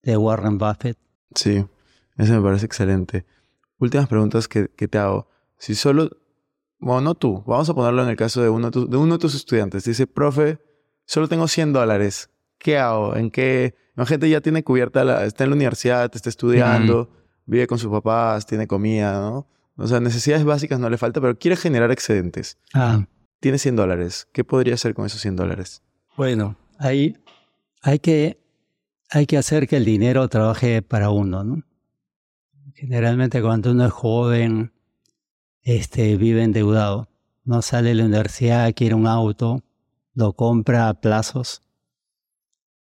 de 0.04 0.15
Warren 0.15 0.58
Buffett. 0.58 0.98
Sí, 1.34 1.65
ese 2.17 2.32
me 2.32 2.41
parece 2.41 2.65
excelente. 2.65 3.26
Últimas 3.78 4.08
preguntas 4.08 4.48
que, 4.48 4.69
que 4.69 4.88
te 4.88 5.00
hago. 5.00 5.28
Si 5.58 5.76
solo, 5.76 6.12
bueno, 6.80 7.02
no 7.02 7.15
tú, 7.15 7.43
vamos 7.45 7.69
a 7.69 7.74
ponerlo 7.74 8.04
en 8.04 8.10
el 8.10 8.15
caso 8.15 8.41
de 8.41 8.48
uno 8.48 8.71
de 8.71 8.95
uno 8.98 9.13
de 9.15 9.19
tus 9.19 9.36
estudiantes. 9.36 9.84
Dice, 9.84 10.08
profe, 10.08 10.60
solo 11.06 11.28
tengo 11.28 11.50
100 11.50 11.74
dólares. 11.74 12.30
¿Qué 12.58 12.78
hago? 12.78 13.17
¿En 13.17 13.32
qué? 13.32 13.76
Imagínate, 13.98 14.30
ya 14.30 14.39
tiene 14.39 14.63
cubierta, 14.63 15.04
la, 15.04 15.26
está 15.26 15.43
en 15.43 15.50
la 15.50 15.56
universidad, 15.58 16.10
está 16.15 16.30
estudiando, 16.30 17.10
vive 17.45 17.67
con 17.67 17.77
sus 17.79 17.91
papás, 17.91 18.45
tiene 18.45 18.67
comida, 18.67 19.19
¿no? 19.19 19.47
O 19.77 19.88
sea, 19.88 19.99
necesidades 19.99 20.45
básicas 20.45 20.79
no 20.79 20.89
le 20.89 20.97
falta, 20.97 21.19
pero 21.19 21.38
quiere 21.38 21.58
generar 21.58 21.91
excedentes. 21.91 22.58
Ah, 22.73 23.05
Tiene 23.41 23.58
100 23.58 23.75
dólares. 23.75 24.27
¿Qué 24.31 24.43
podría 24.43 24.75
hacer 24.75 24.93
con 24.93 25.05
esos 25.05 25.21
100 25.21 25.36
dólares? 25.36 25.81
bueno, 26.17 26.55
ahí 26.79 27.17
hay 27.81 27.99
que, 27.99 28.39
hay 29.10 29.25
que 29.25 29.38
hacer 29.38 29.67
que 29.67 29.75
el 29.75 29.84
dinero 29.86 30.27
trabaje 30.29 30.81
para 30.81 31.10
uno, 31.10 31.43
¿no? 31.43 31.62
Generalmente 32.73 33.41
cuando 33.41 33.71
uno 33.71 33.86
es 33.86 33.91
joven, 33.91 34.71
este, 35.62 36.15
vive 36.17 36.43
endeudado. 36.43 37.10
No 37.43 37.62
sale 37.62 37.89
de 37.89 37.95
la 37.95 38.05
universidad, 38.05 38.73
quiere 38.73 38.95
un 38.95 39.08
auto, 39.08 39.62
lo 40.13 40.34
compra 40.34 40.88
a 40.89 40.93
plazos 40.99 41.62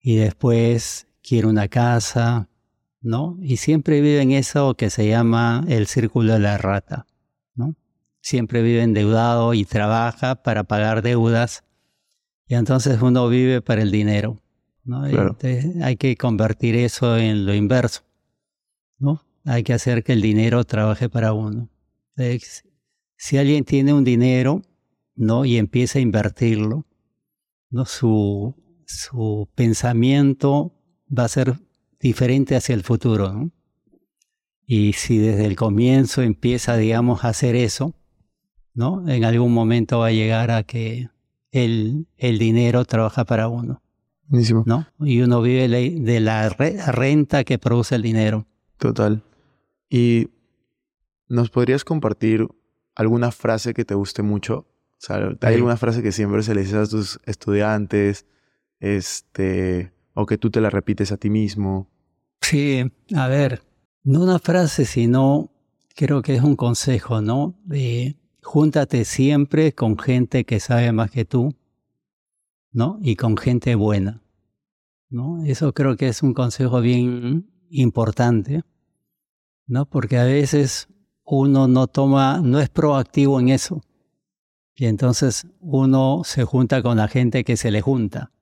y 0.00 0.16
después 0.16 1.06
quiere 1.22 1.46
una 1.46 1.68
casa, 1.68 2.48
¿no? 3.02 3.36
Y 3.42 3.56
siempre 3.56 4.00
vive 4.00 4.22
en 4.22 4.30
eso 4.30 4.74
que 4.74 4.88
se 4.88 5.08
llama 5.08 5.64
el 5.68 5.86
círculo 5.86 6.34
de 6.34 6.38
la 6.38 6.56
rata, 6.56 7.06
¿no? 7.54 7.74
Siempre 8.20 8.62
vive 8.62 8.82
endeudado 8.82 9.52
y 9.54 9.64
trabaja 9.64 10.36
para 10.36 10.64
pagar 10.64 11.02
deudas 11.02 11.64
y 12.46 12.54
entonces 12.54 13.00
uno 13.02 13.28
vive 13.28 13.60
para 13.60 13.82
el 13.82 13.90
dinero, 13.90 14.40
¿no? 14.84 15.08
Claro. 15.08 15.36
hay 15.82 15.96
que 15.96 16.16
convertir 16.16 16.76
eso 16.76 17.16
en 17.16 17.46
lo 17.46 17.54
inverso, 17.54 18.02
¿no? 18.98 19.22
Hay 19.44 19.64
que 19.64 19.72
hacer 19.72 20.04
que 20.04 20.12
el 20.12 20.22
dinero 20.22 20.64
trabaje 20.64 21.08
para 21.08 21.32
uno. 21.32 21.68
Entonces, 22.14 22.64
si 23.16 23.38
alguien 23.38 23.64
tiene 23.64 23.92
un 23.92 24.04
dinero, 24.04 24.62
¿no? 25.16 25.44
Y 25.44 25.56
empieza 25.56 25.98
a 25.98 26.02
invertirlo, 26.02 26.86
¿no? 27.70 27.84
Su, 27.84 28.54
su 28.86 29.48
pensamiento 29.54 30.74
va 31.08 31.24
a 31.24 31.28
ser 31.28 31.58
diferente 32.02 32.56
hacia 32.56 32.74
el 32.74 32.82
futuro, 32.82 33.32
¿no? 33.32 33.50
Y 34.66 34.92
si 34.94 35.18
desde 35.18 35.46
el 35.46 35.56
comienzo 35.56 36.22
empieza, 36.22 36.76
digamos, 36.76 37.24
a 37.24 37.28
hacer 37.28 37.54
eso, 37.56 37.94
¿no? 38.74 39.08
En 39.08 39.24
algún 39.24 39.52
momento 39.54 39.98
va 40.00 40.08
a 40.08 40.12
llegar 40.12 40.50
a 40.50 40.62
que 40.64 41.08
el, 41.50 42.06
el 42.16 42.38
dinero 42.38 42.84
trabaja 42.84 43.24
para 43.24 43.48
uno, 43.48 43.82
Buenísimo. 44.26 44.64
¿no? 44.66 44.86
Y 45.00 45.20
uno 45.20 45.42
vive 45.42 45.68
de 45.68 46.20
la 46.20 46.48
re- 46.48 46.78
renta 46.90 47.44
que 47.44 47.58
produce 47.58 47.94
el 47.94 48.02
dinero. 48.02 48.46
Total. 48.78 49.22
¿Y 49.90 50.28
nos 51.28 51.50
podrías 51.50 51.84
compartir 51.84 52.48
alguna 52.94 53.30
frase 53.30 53.74
que 53.74 53.84
te 53.84 53.94
guste 53.94 54.22
mucho? 54.22 54.66
O 54.92 55.04
sea, 55.04 55.16
¿hay 55.16 55.36
Sí. 55.40 55.54
alguna 55.56 55.76
frase 55.76 56.02
que 56.02 56.12
siempre 56.12 56.42
se 56.42 56.54
le 56.54 56.62
dices 56.62 56.76
a 56.76 56.86
tus 56.86 57.20
estudiantes? 57.26 58.24
Este, 58.80 59.92
o 60.14 60.24
que 60.26 60.38
tú 60.38 60.50
te 60.50 60.60
la 60.62 60.70
repites 60.70 61.12
a 61.12 61.16
ti 61.18 61.28
mismo. 61.28 61.90
Sí, 62.42 62.82
a 63.14 63.28
ver, 63.28 63.62
no 64.04 64.22
una 64.22 64.38
frase, 64.38 64.84
sino 64.84 65.50
creo 65.94 66.22
que 66.22 66.34
es 66.34 66.42
un 66.42 66.56
consejo, 66.56 67.22
¿no? 67.22 67.58
De 67.64 68.16
júntate 68.42 69.04
siempre 69.04 69.74
con 69.74 69.98
gente 69.98 70.44
que 70.44 70.60
sabe 70.60 70.92
más 70.92 71.10
que 71.10 71.24
tú, 71.24 71.54
¿no? 72.72 72.98
Y 73.00 73.16
con 73.16 73.36
gente 73.36 73.74
buena, 73.74 74.22
¿no? 75.08 75.44
Eso 75.44 75.72
creo 75.72 75.96
que 75.96 76.08
es 76.08 76.22
un 76.22 76.34
consejo 76.34 76.80
bien 76.80 77.48
importante, 77.70 78.62
¿no? 79.66 79.86
Porque 79.86 80.18
a 80.18 80.24
veces 80.24 80.88
uno 81.24 81.68
no 81.68 81.86
toma, 81.86 82.40
no 82.42 82.60
es 82.60 82.68
proactivo 82.68 83.40
en 83.40 83.48
eso. 83.50 83.80
Y 84.74 84.86
entonces 84.86 85.46
uno 85.60 86.22
se 86.24 86.44
junta 86.44 86.82
con 86.82 86.96
la 86.96 87.08
gente 87.08 87.44
que 87.44 87.56
se 87.56 87.70
le 87.70 87.80
junta, 87.82 88.32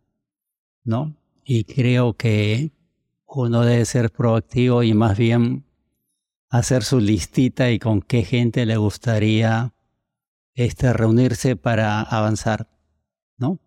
¿no? 0.84 1.16
Y 1.44 1.64
creo 1.64 2.14
que 2.14 2.72
uno 3.34 3.64
debe 3.64 3.84
ser 3.84 4.10
proactivo 4.10 4.82
y 4.82 4.94
más 4.94 5.16
bien 5.16 5.64
hacer 6.48 6.82
su 6.82 6.98
listita 6.98 7.70
y 7.70 7.78
con 7.78 8.02
qué 8.02 8.24
gente 8.24 8.66
le 8.66 8.76
gustaría 8.76 9.72
este, 10.54 10.92
reunirse 10.92 11.56
para 11.56 12.02
avanzar, 12.02 12.68
¿no? 13.36 13.60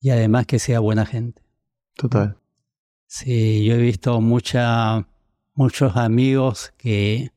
Y 0.00 0.10
además 0.10 0.46
que 0.46 0.58
sea 0.58 0.80
buena 0.80 1.04
gente. 1.04 1.42
Total. 1.94 2.38
Sí, 3.06 3.64
yo 3.64 3.74
he 3.74 3.78
visto 3.78 4.20
mucha, 4.20 5.06
muchos 5.54 5.96
amigos 5.96 6.72
que, 6.76 7.32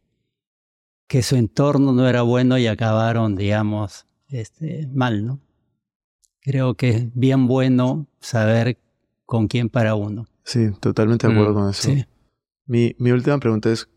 que 1.07 1.22
su 1.22 1.36
entorno 1.36 1.91
no 1.91 2.07
era 2.07 2.22
bueno 2.22 2.57
y 2.57 2.68
acabaron, 2.68 3.36
digamos, 3.36 4.05
este, 4.28 4.88
mal, 4.88 5.26
¿no? 5.26 5.39
Creo 6.41 6.76
que 6.76 6.89
es 6.89 7.14
bien 7.14 7.47
bueno 7.47 8.07
saber 8.20 8.80
con 9.30 9.47
quién 9.47 9.69
para 9.69 9.93
uno. 9.93 10.25
Sí, 10.43 10.71
totalmente 10.80 11.27
de 11.27 11.34
acuerdo 11.34 11.51
Mm, 11.51 11.55
con 11.55 11.69
eso. 11.69 11.84
Sí. 11.91 12.03
Mi, 12.65 12.95
mi 12.97 13.11
última 13.11 13.38
pregunta 13.38 13.71
es, 13.71 13.88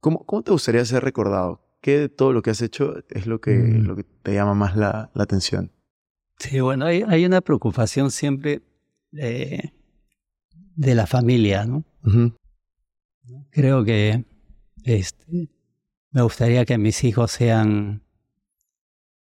¿cómo, 0.00 0.24
¿cómo 0.24 0.42
te 0.42 0.52
gustaría 0.52 0.82
ser 0.86 1.04
recordado? 1.04 1.60
¿Qué 1.82 1.98
de 1.98 2.08
todo 2.08 2.32
lo 2.32 2.40
que 2.40 2.48
has 2.48 2.62
hecho 2.62 2.94
es 3.10 3.26
lo 3.26 3.42
que, 3.42 3.52
Mm. 3.52 3.82
lo 3.86 3.94
que 3.94 4.04
te 4.04 4.32
llama 4.32 4.54
más 4.54 4.74
la, 4.74 5.10
la 5.12 5.22
atención? 5.24 5.70
Sí, 6.38 6.60
bueno, 6.60 6.86
hay, 6.86 7.02
hay 7.06 7.26
una 7.26 7.42
preocupación 7.42 8.10
siempre 8.10 8.62
eh, 9.12 9.70
de 10.76 10.94
la 10.94 11.06
familia, 11.06 11.66
¿no? 11.66 11.84
Creo 13.50 13.84
que 13.84 14.24
este, 14.84 15.50
me 16.10 16.22
gustaría 16.22 16.64
que 16.64 16.78
mis 16.78 17.04
hijos 17.04 17.32
sean 17.32 18.02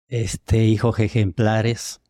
este, 0.07 0.63
hijos 0.65 0.97
ejemplares. 0.99 2.01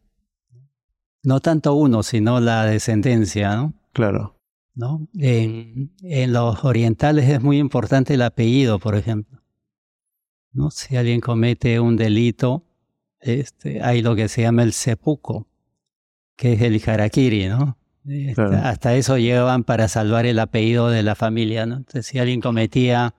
No 1.25 1.39
tanto 1.39 1.73
uno, 1.73 2.03
sino 2.03 2.39
la 2.39 2.65
descendencia, 2.65 3.55
¿no? 3.55 3.73
Claro. 3.93 4.35
¿no? 4.75 5.07
En, 5.17 5.93
en 6.01 6.33
los 6.33 6.63
orientales 6.63 7.29
es 7.29 7.41
muy 7.41 7.57
importante 7.57 8.13
el 8.13 8.21
apellido, 8.21 8.77
por 8.79 8.95
ejemplo. 8.95 9.41
¿no? 10.51 10.69
Si 10.71 10.95
alguien 10.95 11.21
comete 11.21 11.79
un 11.79 11.95
delito, 11.95 12.63
este, 13.19 13.81
hay 13.81 14.01
lo 14.01 14.15
que 14.15 14.27
se 14.27 14.41
llama 14.41 14.63
el 14.63 14.73
seppuku, 14.73 15.47
que 16.35 16.53
es 16.53 16.61
el 16.61 16.81
harakiri, 16.85 17.47
¿no? 17.47 17.77
Este, 18.05 18.35
Claro. 18.35 18.57
Hasta 18.63 18.93
eso 18.95 19.17
llevan 19.17 19.63
para 19.63 19.87
salvar 19.87 20.25
el 20.25 20.37
apellido 20.39 20.89
de 20.89 21.01
la 21.01 21.15
familia, 21.15 21.65
¿no? 21.65 21.77
Entonces, 21.77 22.05
si 22.05 22.19
alguien 22.19 22.39
cometía 22.39 23.15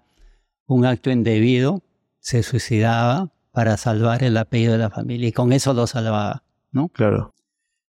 un 0.67 0.87
acto 0.87 1.11
indebido, 1.11 1.83
se 2.21 2.43
suicidaba 2.43 3.33
para 3.51 3.77
salvar 3.77 4.23
el 4.23 4.37
apellido 4.37 4.73
de 4.73 4.79
la 4.79 4.91
familia 4.91 5.29
y 5.29 5.33
con 5.33 5.53
eso 5.53 5.75
lo 5.75 5.87
salvaba, 5.87 6.45
¿no? 6.71 6.89
Claro. 6.89 7.35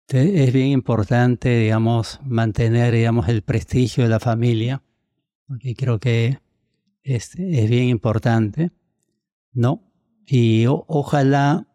Es 0.08 0.54
bien 0.54 0.68
importante, 0.68 1.58
digamos, 1.60 2.20
mantener, 2.24 2.94
digamos, 2.94 3.28
el 3.28 3.42
prestigio 3.42 4.04
de 4.04 4.10
la 4.10 4.20
familia, 4.20 4.84
porque 5.48 5.76
creo 5.76 6.00
que 6.00 6.40
es, 7.04 7.36
es 7.38 7.70
bien 7.70 7.86
importante, 7.90 8.72
¿no? 9.54 9.84
Y 10.26 10.68
o- 10.68 10.86
ojalá 10.88 11.68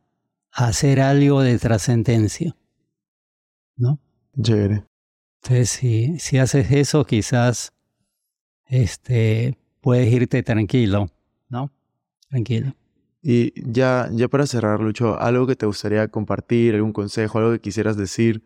hacer 0.52 1.00
algo 1.00 1.42
de 1.42 1.58
trascendencia, 1.58 2.56
¿no? 3.76 3.98
Chévere. 4.40 4.84
Entonces, 5.42 5.70
si, 5.70 6.18
si 6.18 6.38
haces 6.38 6.70
eso, 6.72 7.04
quizás 7.06 7.72
este, 8.66 9.58
puedes 9.80 10.12
irte 10.12 10.42
tranquilo, 10.42 11.08
¿no? 11.48 11.72
Tranquilo. 12.28 12.74
Y 13.22 13.52
ya, 13.70 14.08
ya 14.12 14.28
para 14.28 14.46
cerrar, 14.46 14.80
Lucho, 14.80 15.18
algo 15.20 15.46
que 15.46 15.56
te 15.56 15.66
gustaría 15.66 16.08
compartir, 16.08 16.74
algún 16.74 16.92
consejo, 16.92 17.38
algo 17.38 17.52
que 17.52 17.60
quisieras 17.60 17.96
decir, 17.96 18.42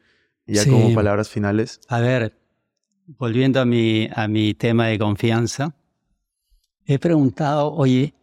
ya 0.46 0.62
Sí. 0.62 0.70
como 0.70 0.92
palabras 0.94 1.28
finales. 1.28 1.80
A 1.88 2.00
ver, 2.00 2.36
volviendo 3.06 3.60
a 3.60 3.64
mi, 3.64 4.08
a 4.14 4.26
mi 4.26 4.54
tema 4.54 4.88
de 4.88 4.98
confianza, 4.98 5.74
he 6.86 6.98
preguntado, 6.98 7.72
oye, 7.72 8.14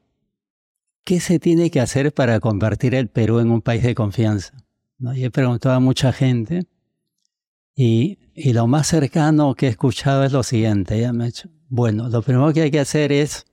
¿qué 1.06 1.20
se 1.20 1.40
tiene 1.40 1.72
que 1.72 1.80
hacer 1.80 2.14
para 2.14 2.40
convertir 2.40 2.96
el 2.96 3.08
Perú 3.08 3.40
en 3.40 3.50
un 3.50 3.62
país 3.62 3.82
de 3.84 3.96
confianza? 3.96 4.54
¿No? 5.00 5.16
Y 5.16 5.24
he 5.24 5.32
preguntado 5.32 5.76
a 5.76 5.80
mucha 5.80 6.12
gente 6.12 6.68
y, 7.76 8.20
y 8.36 8.54
lo 8.54 8.68
más 8.68 8.88
cercano 8.88 9.56
que 9.56 9.68
he 9.68 9.70
escuchado 9.70 10.24
es 10.26 10.32
lo 10.34 10.44
siguiente. 10.44 11.00
Ya 11.00 11.14
me 11.14 11.24
he 11.24 11.28
dicho, 11.28 11.50
bueno, 11.70 12.10
lo 12.10 12.22
primero 12.22 12.52
que 12.54 12.62
hay 12.64 12.72
que 12.72 12.80
hacer 12.82 13.12
es 13.12 13.46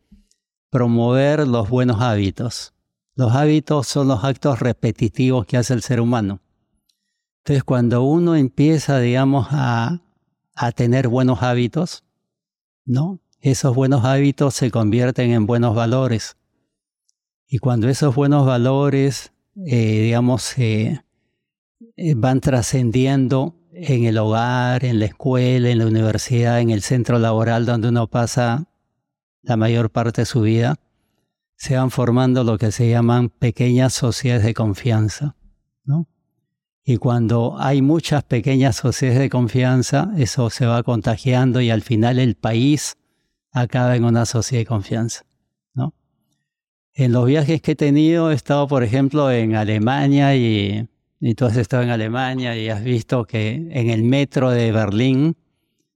promover 0.68 1.46
los 1.46 1.70
buenos 1.70 2.00
hábitos. 2.02 2.74
Los 3.18 3.34
hábitos 3.34 3.88
son 3.88 4.06
los 4.06 4.22
actos 4.22 4.60
repetitivos 4.60 5.44
que 5.44 5.56
hace 5.56 5.74
el 5.74 5.82
ser 5.82 6.00
humano. 6.00 6.40
Entonces, 7.38 7.64
cuando 7.64 8.04
uno 8.04 8.36
empieza, 8.36 9.00
digamos, 9.00 9.48
a, 9.50 10.02
a 10.54 10.70
tener 10.70 11.08
buenos 11.08 11.42
hábitos, 11.42 12.04
¿no? 12.84 13.18
Esos 13.40 13.74
buenos 13.74 14.04
hábitos 14.04 14.54
se 14.54 14.70
convierten 14.70 15.32
en 15.32 15.46
buenos 15.46 15.74
valores. 15.74 16.36
Y 17.48 17.58
cuando 17.58 17.88
esos 17.88 18.14
buenos 18.14 18.46
valores, 18.46 19.32
eh, 19.66 20.02
digamos, 20.02 20.56
eh, 20.56 21.00
van 22.14 22.40
trascendiendo 22.40 23.56
en 23.72 24.04
el 24.04 24.16
hogar, 24.16 24.84
en 24.84 25.00
la 25.00 25.06
escuela, 25.06 25.70
en 25.70 25.78
la 25.78 25.88
universidad, 25.88 26.60
en 26.60 26.70
el 26.70 26.82
centro 26.82 27.18
laboral 27.18 27.66
donde 27.66 27.88
uno 27.88 28.06
pasa 28.06 28.68
la 29.42 29.56
mayor 29.56 29.90
parte 29.90 30.20
de 30.20 30.26
su 30.26 30.42
vida, 30.42 30.78
se 31.58 31.76
van 31.76 31.90
formando 31.90 32.44
lo 32.44 32.56
que 32.56 32.70
se 32.70 32.88
llaman 32.88 33.30
pequeñas 33.30 33.92
sociedades 33.92 34.44
de 34.44 34.54
confianza, 34.54 35.34
¿no? 35.84 36.06
Y 36.84 36.98
cuando 36.98 37.56
hay 37.58 37.82
muchas 37.82 38.22
pequeñas 38.22 38.76
sociedades 38.76 39.20
de 39.20 39.28
confianza, 39.28 40.12
eso 40.16 40.50
se 40.50 40.66
va 40.66 40.84
contagiando 40.84 41.60
y 41.60 41.70
al 41.70 41.82
final 41.82 42.20
el 42.20 42.36
país 42.36 42.96
acaba 43.50 43.96
en 43.96 44.04
una 44.04 44.24
sociedad 44.24 44.60
de 44.60 44.66
confianza, 44.66 45.26
¿no? 45.74 45.94
En 46.94 47.10
los 47.10 47.26
viajes 47.26 47.60
que 47.60 47.72
he 47.72 47.76
tenido, 47.76 48.30
he 48.30 48.34
estado, 48.34 48.68
por 48.68 48.84
ejemplo, 48.84 49.30
en 49.32 49.56
Alemania 49.56 50.36
y, 50.36 50.88
y 51.18 51.34
tú 51.34 51.44
has 51.44 51.56
estado 51.56 51.82
en 51.82 51.90
Alemania 51.90 52.56
y 52.56 52.68
has 52.68 52.84
visto 52.84 53.24
que 53.24 53.68
en 53.72 53.90
el 53.90 54.04
metro 54.04 54.52
de 54.52 54.70
Berlín 54.70 55.36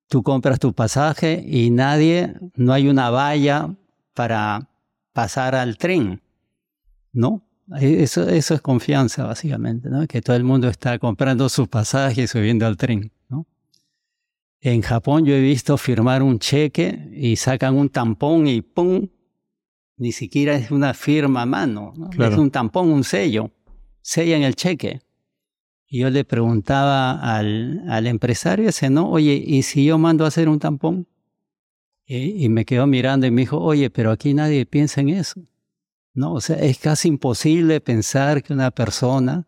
tú 0.08 0.24
compras 0.24 0.58
tu 0.58 0.72
pasaje 0.72 1.40
y 1.46 1.70
nadie, 1.70 2.34
no 2.56 2.72
hay 2.72 2.88
una 2.88 3.10
valla 3.10 3.72
para 4.12 4.71
pasar 5.12 5.54
al 5.54 5.76
tren, 5.76 6.22
¿no? 7.12 7.46
Eso, 7.80 8.28
eso 8.28 8.54
es 8.54 8.60
confianza, 8.60 9.24
básicamente, 9.24 9.88
¿no? 9.88 10.06
Que 10.06 10.20
todo 10.20 10.36
el 10.36 10.44
mundo 10.44 10.68
está 10.68 10.98
comprando 10.98 11.48
sus 11.48 11.68
pasajes 11.68 12.24
y 12.24 12.26
subiendo 12.26 12.66
al 12.66 12.76
tren, 12.76 13.12
¿no? 13.28 13.46
En 14.60 14.82
Japón 14.82 15.24
yo 15.24 15.34
he 15.34 15.40
visto 15.40 15.76
firmar 15.76 16.22
un 16.22 16.38
cheque 16.38 17.10
y 17.12 17.36
sacan 17.36 17.76
un 17.76 17.88
tampón 17.88 18.46
y 18.46 18.62
¡pum! 18.62 19.08
Ni 19.96 20.12
siquiera 20.12 20.54
es 20.54 20.70
una 20.70 20.94
firma 20.94 21.42
a 21.42 21.46
mano, 21.46 21.92
¿no? 21.96 22.10
Claro. 22.10 22.32
es 22.32 22.38
un 22.38 22.50
tampón, 22.50 22.90
un 22.90 23.04
sello. 23.04 23.50
Sellan 24.00 24.42
el 24.42 24.56
cheque. 24.56 25.00
Y 25.86 26.00
yo 26.00 26.10
le 26.10 26.24
preguntaba 26.24 27.12
al, 27.20 27.84
al 27.88 28.06
empresario 28.06 28.68
ese, 28.68 28.90
¿no? 28.90 29.10
Oye, 29.10 29.34
¿y 29.34 29.62
si 29.62 29.84
yo 29.84 29.98
mando 29.98 30.24
a 30.24 30.28
hacer 30.28 30.48
un 30.48 30.58
tampón? 30.58 31.06
Y, 32.18 32.44
y 32.44 32.48
me 32.48 32.64
quedó 32.64 32.86
mirando 32.86 33.26
y 33.26 33.30
me 33.30 33.42
dijo, 33.42 33.58
oye, 33.58 33.88
pero 33.90 34.10
aquí 34.10 34.34
nadie 34.34 34.66
piensa 34.66 35.00
en 35.00 35.10
eso. 35.10 35.40
No, 36.14 36.34
o 36.34 36.40
sea, 36.40 36.56
es 36.56 36.78
casi 36.78 37.08
imposible 37.08 37.80
pensar 37.80 38.42
que 38.42 38.52
una 38.52 38.70
persona 38.70 39.46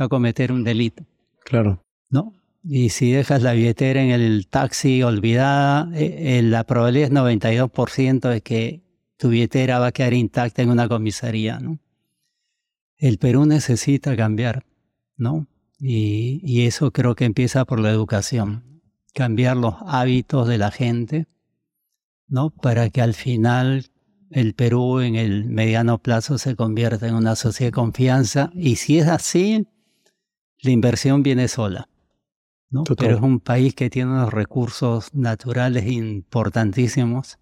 va 0.00 0.06
a 0.06 0.08
cometer 0.08 0.52
un 0.52 0.64
delito, 0.64 1.04
Claro. 1.44 1.84
¿no? 2.08 2.32
Y 2.64 2.90
si 2.90 3.12
dejas 3.12 3.42
la 3.42 3.52
billetera 3.52 4.02
en 4.02 4.10
el 4.10 4.46
taxi 4.48 5.02
olvidada, 5.02 5.90
eh, 5.94 6.38
eh, 6.38 6.42
la 6.42 6.64
probabilidad 6.64 7.08
es 7.08 7.14
92% 7.14 8.28
de 8.28 8.40
que 8.40 8.82
tu 9.16 9.28
billetera 9.30 9.78
va 9.78 9.88
a 9.88 9.92
quedar 9.92 10.14
intacta 10.14 10.62
en 10.62 10.70
una 10.70 10.88
comisaría, 10.88 11.58
¿no? 11.60 11.78
El 12.96 13.18
Perú 13.18 13.46
necesita 13.46 14.16
cambiar, 14.16 14.64
¿no? 15.16 15.46
Y, 15.78 16.40
y 16.42 16.66
eso 16.66 16.90
creo 16.90 17.14
que 17.14 17.24
empieza 17.24 17.64
por 17.64 17.80
la 17.80 17.90
educación, 17.90 18.82
cambiar 19.14 19.56
los 19.56 19.74
hábitos 19.86 20.48
de 20.48 20.58
la 20.58 20.70
gente, 20.70 21.26
¿no? 22.28 22.50
Para 22.50 22.90
que 22.90 23.00
al 23.02 23.14
final 23.14 23.90
el 24.30 24.54
Perú 24.54 25.00
en 25.00 25.16
el 25.16 25.46
mediano 25.46 25.98
plazo 25.98 26.38
se 26.38 26.54
convierta 26.54 27.08
en 27.08 27.14
una 27.14 27.34
sociedad 27.34 27.68
de 27.68 27.74
confianza. 27.74 28.50
Y 28.54 28.76
si 28.76 28.98
es 28.98 29.08
así, 29.08 29.66
la 30.60 30.70
inversión 30.70 31.22
viene 31.22 31.48
sola, 31.48 31.88
¿no? 32.70 32.84
Pero 32.84 33.16
es 33.16 33.22
un 33.22 33.40
país 33.40 33.74
que 33.74 33.90
tiene 33.90 34.10
unos 34.10 34.32
recursos 34.32 35.14
naturales 35.14 35.86
importantísimos 35.86 37.38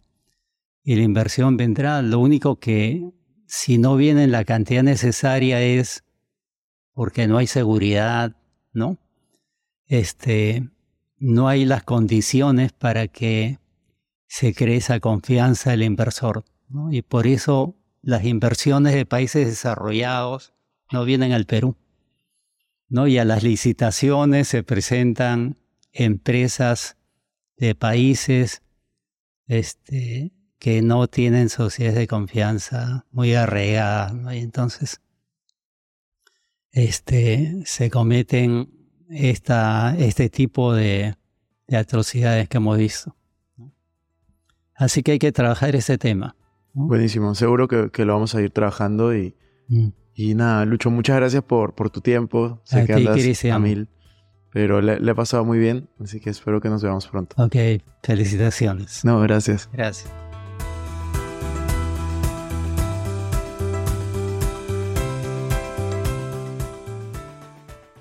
y 0.82 0.97
la 0.97 1.03
inversión 1.03 1.57
vendrá. 1.57 2.03
Lo 2.03 2.20
único 2.20 2.61
que 2.61 3.11
si 3.47 3.78
no 3.78 3.97
viene 3.97 4.24
en 4.24 4.32
la 4.32 4.45
cantidad 4.45 4.82
necesaria 4.82 5.61
es 5.61 6.05
porque 6.93 7.26
no 7.26 7.39
hay 7.39 7.47
seguridad, 7.47 8.37
¿no? 8.72 8.99
Este, 9.87 10.68
no 11.18 11.49
hay 11.49 11.64
las 11.64 11.82
condiciones 11.82 12.72
para 12.72 13.09
que 13.09 13.59
se 14.27 14.55
cree 14.55 14.77
esa 14.77 15.01
confianza 15.01 15.70
del 15.70 15.83
inversor. 15.83 16.45
Y 16.91 17.03
por 17.03 17.27
eso 17.27 17.77
las 18.03 18.24
inversiones 18.24 18.95
de 18.95 19.07
países 19.07 19.47
desarrollados 19.47 20.55
no 20.93 21.05
vienen 21.05 21.33
al 21.33 21.47
Perú, 21.47 21.77
¿no? 22.89 23.07
Y 23.07 23.18
a 23.18 23.24
las 23.24 23.43
licitaciones 23.43 24.49
se 24.49 24.62
presentan 24.62 25.59
empresas 25.93 26.97
de 27.57 27.74
países 27.74 28.62
este, 29.47 30.33
que 30.59 30.83
no 30.83 31.09
tienen 31.09 31.49
sociedades 31.49 31.99
de 31.99 32.07
confianza 32.07 33.07
muy 33.11 33.35
arraigadas. 33.35 34.12
Y 34.35 34.39
entonces 34.39 35.01
este, 36.70 37.62
se 37.64 37.91
cometen 37.91 38.70
esta, 39.09 39.97
este 39.99 40.29
tipo 40.29 40.74
de, 40.74 41.16
de 41.66 41.77
atrocidades 41.77 42.49
que 42.49 42.59
hemos 42.59 42.79
visto. 42.79 43.16
Así 44.77 45.03
que 45.03 45.12
hay 45.12 45.18
que 45.18 45.33
trabajar 45.33 45.74
ese 45.77 45.99
tema. 45.99 46.37
¿no? 46.74 46.87
Buenísimo, 46.87 47.35
seguro 47.35 47.68
que, 47.68 47.91
que 47.91 48.05
lo 48.05 48.12
vamos 48.14 48.35
a 48.35 48.43
ir 48.43 48.51
trabajando 48.51 49.16
y, 49.16 49.35
Mm. 49.68 49.89
y 50.14 50.35
nada, 50.35 50.64
Lucho, 50.64 50.91
muchas 50.91 51.16
gracias 51.16 51.43
por, 51.43 51.74
por 51.74 51.91
tu 51.91 52.01
tiempo. 52.01 52.61
Sé 52.64 52.81
A 52.83 52.87
que 52.87 52.95
ti, 52.95 53.07
andas 53.07 53.45
a 53.47 53.59
mil, 53.59 53.89
pero 54.53 54.81
le, 54.81 55.01
le 55.01 55.11
he 55.11 55.14
pasado 55.14 55.45
muy 55.45 55.59
bien, 55.59 55.89
así 56.01 56.20
que 56.20 56.31
espero 56.31 56.61
que 56.61 56.68
nos 56.68 56.83
veamos 56.83 57.09
pronto. 57.09 57.35
Ok, 57.43 57.57
felicitaciones. 58.03 59.05
No, 59.05 59.20
gracias. 59.20 59.68
Gracias. 59.72 60.09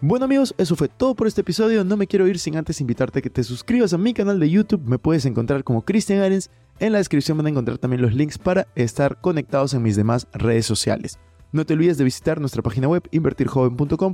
Bueno 0.07 0.25
amigos, 0.25 0.53
eso 0.59 0.75
fue 0.75 0.87
todo 0.87 1.15
por 1.15 1.25
este 1.25 1.41
episodio. 1.41 1.83
No 1.83 1.97
me 1.97 2.05
quiero 2.05 2.27
ir 2.27 2.37
sin 2.37 2.57
antes 2.57 2.79
invitarte 2.79 3.17
a 3.17 3.21
que 3.23 3.31
te 3.31 3.43
suscribas 3.43 3.91
a 3.91 3.97
mi 3.97 4.13
canal 4.13 4.39
de 4.39 4.47
YouTube. 4.51 4.83
Me 4.85 4.99
puedes 4.99 5.25
encontrar 5.25 5.63
como 5.63 5.83
Cristian 5.83 6.19
Arens. 6.19 6.51
En 6.77 6.91
la 6.91 6.99
descripción 6.99 7.39
van 7.39 7.47
a 7.47 7.49
encontrar 7.49 7.79
también 7.79 8.03
los 8.03 8.13
links 8.13 8.37
para 8.37 8.67
estar 8.75 9.19
conectados 9.19 9.73
en 9.73 9.81
mis 9.81 9.95
demás 9.95 10.27
redes 10.31 10.67
sociales. 10.67 11.17
No 11.51 11.65
te 11.65 11.73
olvides 11.73 11.97
de 11.97 12.03
visitar 12.03 12.39
nuestra 12.39 12.61
página 12.61 12.87
web 12.87 13.01
invertirjoven.com 13.09 14.13